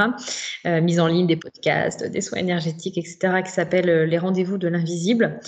[0.65, 3.43] mise en ligne des podcasts, des soins énergétiques, etc.
[3.45, 5.39] qui s'appelle les rendez-vous de l'invisible.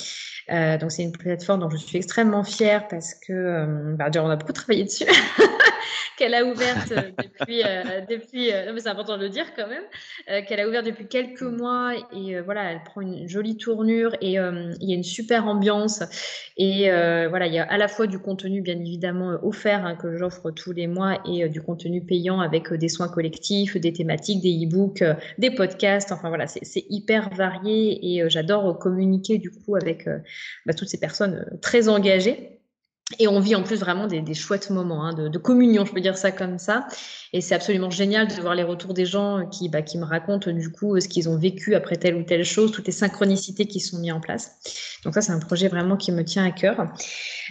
[0.48, 4.52] donc c'est une plateforme dont je suis extrêmement fière parce que bah, on a beaucoup
[4.52, 5.06] travaillé dessus.
[6.16, 10.44] qu'elle a ouverte euh, depuis, euh, depuis euh, c'est important de le dire quand même,
[10.46, 14.88] qu'elle a ouvert depuis quelques mois et voilà, elle prend une jolie tournure et il
[14.88, 16.02] y a une super ambiance
[16.56, 16.88] et
[17.28, 20.50] voilà, il y a à la fois du contenu bien évidemment offert hein, que j'offre
[20.50, 25.04] tous les mois et du contenu payant avec des soins collectifs, des thématiques, des e-books,
[25.38, 30.08] des podcasts, enfin voilà, c'est hyper varié et j'adore communiquer du coup avec
[30.66, 32.53] bah, toutes ces personnes très engagées.
[33.18, 36.16] Et on vit en plus vraiment des, chouettes moments hein, de, communion, je peux dire
[36.16, 36.86] ça comme ça.
[37.34, 40.70] Et c'est absolument génial de voir les retours des gens qui, bah, me racontent du
[40.70, 43.98] coup ce qu'ils ont vécu après telle ou telle chose, toutes les synchronicités qui sont
[43.98, 44.56] mises en place.
[45.04, 46.88] Donc ça, c'est un projet vraiment qui me tient à cœur.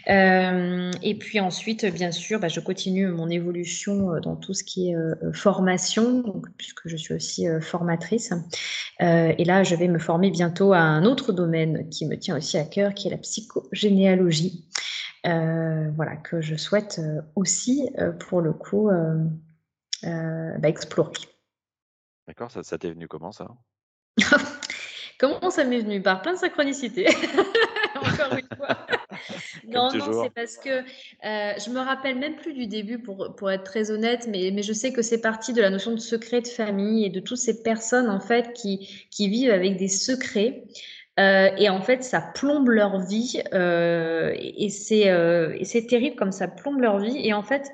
[0.10, 4.64] Euh, et puis ensuite, bien sûr, bah, je continue mon évolution euh, dans tout ce
[4.64, 8.34] qui est euh, formation, puisque je suis aussi formatrice.
[8.99, 12.58] Et là, je vais me former bientôt à un autre domaine qui me tient aussi
[12.58, 14.66] à cœur, qui est la psychogénéalogie.
[15.26, 18.89] Euh, voilà, que je souhaite euh, aussi, euh, pour le coup,
[20.01, 21.13] bah, explorer.
[22.28, 23.47] D'accord, ça, ça t'est venu comment ça?
[25.19, 26.01] Comment ça m'est venu?
[26.01, 27.07] Par plein de synchronicité.
[27.95, 28.86] Encore une fois.
[29.67, 33.49] non, non, c'est parce que euh, je me rappelle même plus du début, pour, pour
[33.49, 36.41] être très honnête, mais, mais je sais que c'est parti de la notion de secret
[36.41, 40.65] de famille et de toutes ces personnes en fait qui, qui vivent avec des secrets.
[41.20, 43.41] Euh, et en fait, ça plombe leur vie.
[43.53, 45.57] Euh, et c'est euh,
[45.88, 47.18] terrible comme ça plombe leur vie.
[47.26, 47.72] Et en fait,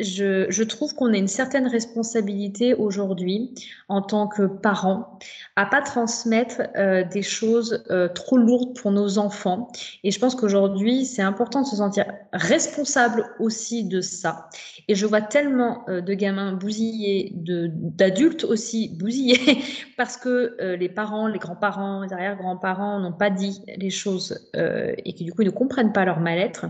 [0.00, 3.54] je, je, trouve qu'on a une certaine responsabilité aujourd'hui
[3.88, 5.18] en tant que parents
[5.54, 9.70] à pas transmettre euh, des choses euh, trop lourdes pour nos enfants.
[10.02, 14.48] Et je pense qu'aujourd'hui, c'est important de se sentir responsable aussi de ça.
[14.88, 19.62] Et je vois tellement euh, de gamins bousillés, d'adultes aussi bousillés,
[19.98, 24.94] parce que euh, les parents, les grands-parents, les arrière-grands-parents n'ont pas dit les choses euh,
[25.04, 26.66] et qui du coup ils ne comprennent pas leur mal-être,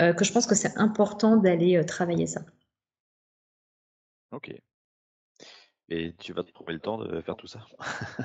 [0.00, 2.41] euh, que je pense que c'est important d'aller travailler ça.
[4.32, 4.52] Ok.
[5.88, 7.60] Et tu vas te trouver le temps de faire tout ça?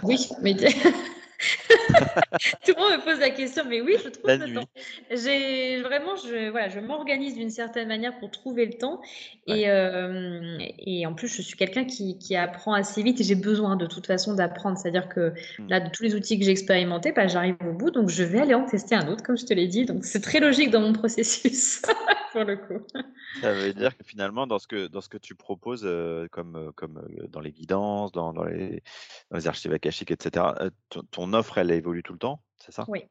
[0.04, 0.56] Oui, mais
[2.66, 4.68] tout le monde me pose la question, mais oui, je trouve la le temps.
[5.12, 9.02] J'ai vraiment, je, voilà, je m'organise d'une certaine manière pour trouver le temps.
[9.46, 13.36] Et, euh, et en plus, je suis quelqu'un qui, qui, apprend assez vite et j'ai
[13.36, 14.78] besoin de toute façon d'apprendre.
[14.78, 15.68] C'est-à-dire que mmh.
[15.70, 18.40] là, de tous les outils que j'ai expérimentés, bah, j'arrive au bout, donc je vais
[18.40, 19.86] aller en tester un autre, comme je te l'ai dit.
[19.86, 21.82] Donc c'est très logique dans mon processus,
[22.38, 22.86] pour le coup.
[23.42, 26.56] Ça veut dire que finalement, dans ce que, dans ce que tu proposes, euh, comme,
[26.56, 28.84] euh, comme euh, dans les guidances, dans, dans, les,
[29.32, 32.72] dans les archives akashiques, etc., euh, ton, ton offre, elle évolue tout le temps, c'est
[32.72, 32.86] ça?
[32.88, 33.06] Oui.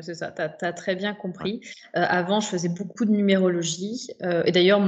[0.00, 1.60] C'est ça, tu as, très bien compris.
[1.96, 4.08] Euh, avant, je faisais beaucoup de numérologie.
[4.22, 4.80] Euh, et d'ailleurs,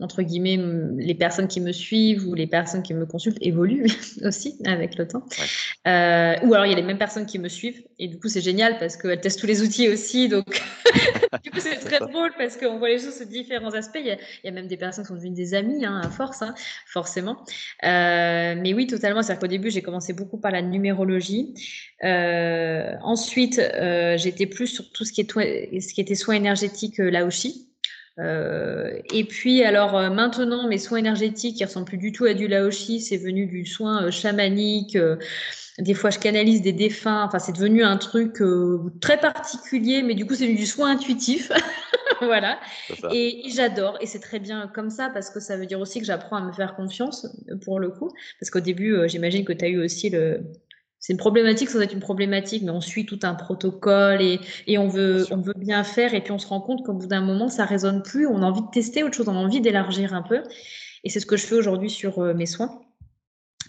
[0.00, 0.58] entre guillemets,
[0.96, 3.86] les personnes qui me suivent ou les personnes qui me consultent évoluent
[4.24, 5.24] aussi avec le temps.
[5.38, 5.44] Ouais.
[5.92, 7.82] Euh, ou alors, il y a les mêmes personnes qui me suivent.
[7.98, 10.28] Et du coup, c'est génial parce qu'elles testent tous les outils aussi.
[10.28, 10.46] Donc,
[11.44, 13.98] du coup, c'est très drôle parce qu'on voit les choses sous différents aspects.
[14.00, 16.00] Il y, a, il y, a, même des personnes qui sont devenues des amis, hein,
[16.04, 16.54] à force, hein,
[16.86, 17.44] forcément.
[17.82, 19.22] Mais oui, totalement.
[19.22, 21.54] C'est-à-dire qu'au début, j'ai commencé beaucoup par la numérologie.
[22.02, 23.60] Ensuite,
[24.18, 27.66] j'étais plus sur tout ce qui, est ce qui était soins énergétiques euh, Laoshi.
[28.18, 32.34] Euh, et puis, alors euh, maintenant, mes soins énergétiques, qui ressemblent plus du tout à
[32.34, 34.98] du Laoshi, c'est venu du soin chamanique.
[35.78, 37.24] des fois, je canalise des défunts.
[37.24, 38.42] Enfin, c'est devenu un truc
[39.00, 41.52] très particulier, mais du coup, c'est du soin intuitif.
[42.20, 42.58] voilà.
[43.12, 43.96] Et, et j'adore.
[44.00, 46.42] Et c'est très bien comme ça, parce que ça veut dire aussi que j'apprends à
[46.42, 47.26] me faire confiance,
[47.64, 48.10] pour le coup.
[48.40, 50.42] Parce qu'au début, j'imagine que tu as eu aussi le
[51.00, 54.40] c'est une problématique ça doit être une problématique, mais on suit tout un protocole et,
[54.66, 56.14] et on, veut, on veut bien faire.
[56.14, 58.26] Et puis on se rend compte qu'au bout d'un moment, ça résonne plus.
[58.26, 60.42] On a envie de tester autre chose, on a envie d'élargir un peu.
[61.04, 62.80] Et c'est ce que je fais aujourd'hui sur euh, mes soins.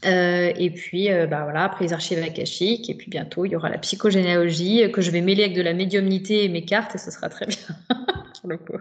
[0.06, 3.56] Euh, et puis, euh, bah voilà, après les archives akashiques, et puis bientôt il y
[3.56, 6.98] aura la psychogénéalogie que je vais mêler avec de la médiumnité et mes cartes, et
[6.98, 7.58] ce sera très bien
[8.40, 8.78] pour le coup.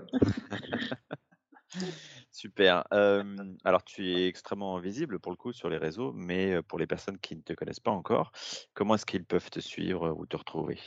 [2.38, 2.84] Super.
[2.92, 3.24] Euh,
[3.64, 7.18] alors, tu es extrêmement visible pour le coup sur les réseaux, mais pour les personnes
[7.18, 8.30] qui ne te connaissent pas encore,
[8.74, 10.78] comment est-ce qu'ils peuvent te suivre ou te retrouver?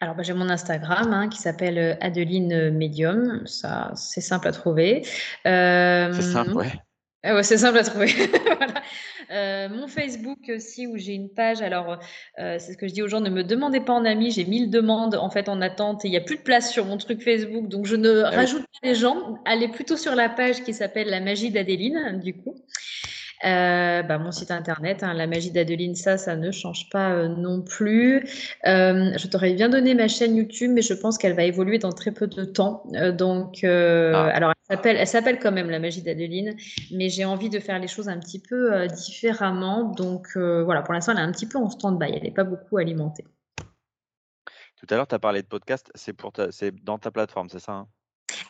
[0.00, 3.46] Alors, bah, j'ai mon Instagram hein, qui s'appelle Adeline Medium.
[3.46, 5.06] Ça, c'est simple à trouver.
[5.44, 6.72] Euh, c'est simple, ouais.
[7.24, 8.06] Ouais c'est simple à trouver.
[8.58, 8.82] voilà.
[9.30, 11.60] Euh, mon Facebook aussi, où j'ai une page.
[11.60, 11.98] Alors,
[12.38, 14.30] euh, c'est ce que je dis aux gens, ne me demandez pas en ami.
[14.30, 16.86] J'ai mille demandes en fait en attente et il n'y a plus de place sur
[16.86, 17.68] mon truc Facebook.
[17.68, 19.38] Donc, je ne ah rajoute pas les gens.
[19.44, 22.54] Allez plutôt sur la page qui s'appelle La magie d'Adéline, du coup.
[23.44, 27.28] Euh, bah, mon site internet, hein, la magie d'Adeline, ça, ça ne change pas euh,
[27.28, 28.16] non plus.
[28.66, 31.92] Euh, je t'aurais bien donné ma chaîne YouTube, mais je pense qu'elle va évoluer dans
[31.92, 32.82] très peu de temps.
[32.94, 34.26] Euh, donc, ah.
[34.26, 36.56] alors, elle s'appelle, elle s'appelle quand même la magie d'Adeline,
[36.92, 39.84] mais j'ai envie de faire les choses un petit peu différemment.
[39.84, 42.12] Donc, voilà, pour l'instant, elle est un petit peu en stand-by.
[42.14, 43.24] Elle n'est pas beaucoup alimentée.
[44.76, 45.90] Tout à l'heure, tu as parlé de podcast.
[45.94, 47.88] C'est pour c'est dans ta plateforme, c'est ça hein?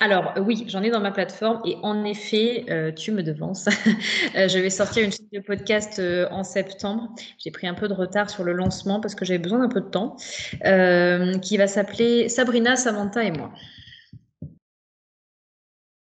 [0.00, 3.66] Alors oui, j'en ai dans ma plateforme et en effet, euh, tu me devances.
[4.36, 7.12] euh, je vais sortir une suite de podcast euh, en septembre.
[7.38, 9.80] J'ai pris un peu de retard sur le lancement parce que j'avais besoin d'un peu
[9.80, 10.16] de temps,
[10.64, 13.52] euh, qui va s'appeler Sabrina, Samantha et moi.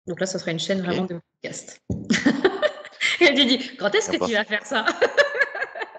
[0.07, 1.81] Donc là, ce sera une chaîne vraiment de podcast.
[3.21, 4.85] et elle lui dit, quand est-ce que tu vas faire ça?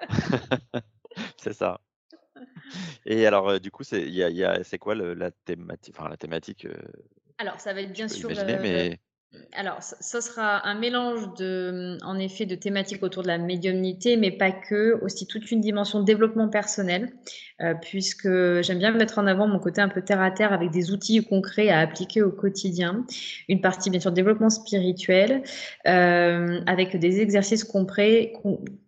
[1.37, 1.81] C'est ça.
[3.05, 6.67] Et alors, du coup, c'est quoi le, la thématique, enfin, la thématique
[7.37, 8.29] Alors, ça va être bien sûr.
[8.29, 8.97] mais
[9.53, 14.31] alors, ce sera un mélange de, en effet, de thématiques autour de la médiumnité, mais
[14.31, 17.11] pas que, aussi toute une dimension de développement personnel,
[17.61, 18.29] euh, puisque
[18.61, 21.25] j'aime bien mettre en avant mon côté un peu terre à terre avec des outils
[21.25, 23.05] concrets à appliquer au quotidien.
[23.49, 25.43] Une partie, bien sûr, développement spirituel,
[25.87, 28.33] euh, avec des exercices complets,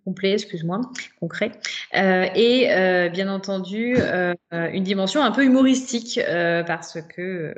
[0.10, 0.82] complet, excuse-moi,
[1.20, 1.52] concret,
[1.94, 6.20] euh, et euh, bien entendu euh, une dimension un peu humoristique
[6.66, 7.54] parce que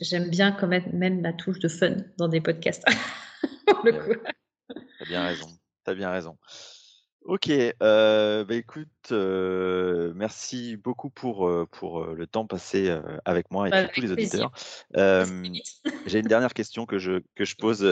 [0.00, 2.84] j'aime bien quand même, même la touche de fun dans des podcasts.
[4.98, 5.46] T'as bien raison,
[5.84, 6.36] t'as bien raison.
[7.22, 12.92] Ok, bah écoute, merci beaucoup pour, pour le temps passé
[13.24, 14.50] avec moi et bah, tous les auditeurs.
[16.06, 17.84] J'ai une dernière question que je, que je pose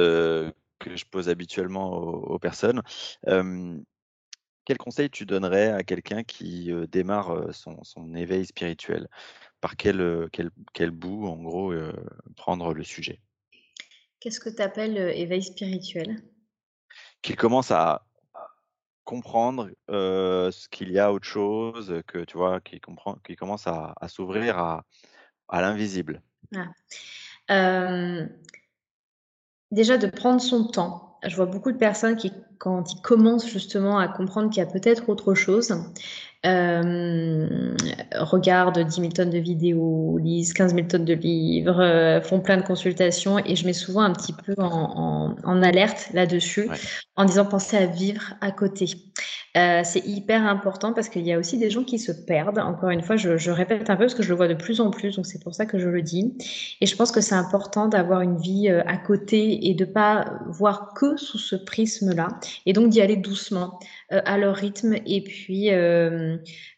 [0.79, 2.83] que je pose habituellement aux, personnes.
[3.25, 9.09] quel conseil tu donnerais à quelqu'un qui démarre son, éveil spirituel?
[9.61, 11.73] Par quel, quel, quel, bout, en gros,
[12.37, 13.21] prendre le sujet?
[14.21, 16.23] Qu'est-ce que tu appelles éveil spirituel?
[17.23, 18.07] Qu'il commence à
[19.05, 23.95] comprendre ce qu'il y a autre chose, que tu vois, qui comprend, qui commence à,
[24.09, 24.85] s'ouvrir à,
[25.49, 26.23] à l'invisible.
[26.55, 26.69] Ah
[29.75, 31.19] déjà de prendre son temps.
[31.27, 34.71] Je vois beaucoup de personnes qui, quand ils commencent justement à comprendre qu'il y a
[34.71, 35.75] peut-être autre chose,
[36.45, 37.75] euh,
[38.19, 42.57] regardent 10 000 tonnes de vidéos, lisent 15 000 tonnes de livres, euh, font plein
[42.57, 46.69] de consultations et je mets souvent un petit peu en, alerte là-dessus
[47.17, 48.87] en disant pensez à vivre à côté.
[49.57, 52.59] Euh, c'est hyper important parce qu'il y a aussi des gens qui se perdent.
[52.59, 54.91] Encore une fois, je, répète un peu parce que je le vois de plus en
[54.91, 56.35] plus, donc c'est pour ça que je le dis.
[56.81, 60.25] Et je pense que c'est important d'avoir une vie euh, à côté et de pas
[60.49, 62.29] voir que sous ce prisme-là,
[62.67, 63.79] et donc d'y aller doucement,
[64.13, 65.69] euh, à leur rythme, et puis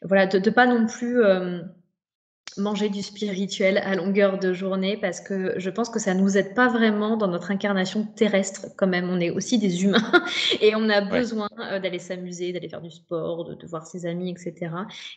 [0.03, 1.23] voilà, de, ne pas non plus
[2.59, 6.55] manger du spirituel à longueur de journée parce que je pense que ça nous aide
[6.55, 9.11] pas vraiment dans notre incarnation terrestre quand même.
[9.11, 10.13] On est aussi des humains
[10.61, 14.31] et on a besoin euh, d'aller s'amuser, d'aller faire du sport, de, voir ses amis,
[14.31, 14.71] etc.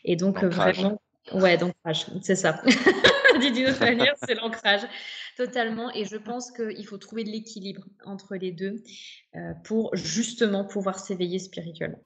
[0.04, 1.02] Et donc euh, vraiment,
[1.34, 1.74] ouais, donc
[2.22, 2.62] c'est ça.
[3.40, 4.82] Dit d'une autre manière, c'est l'ancrage
[5.38, 5.92] totalement.
[5.94, 8.84] Et je pense qu'il faut trouver de l'équilibre entre les deux
[9.36, 12.04] euh, pour justement pouvoir s'éveiller spirituellement.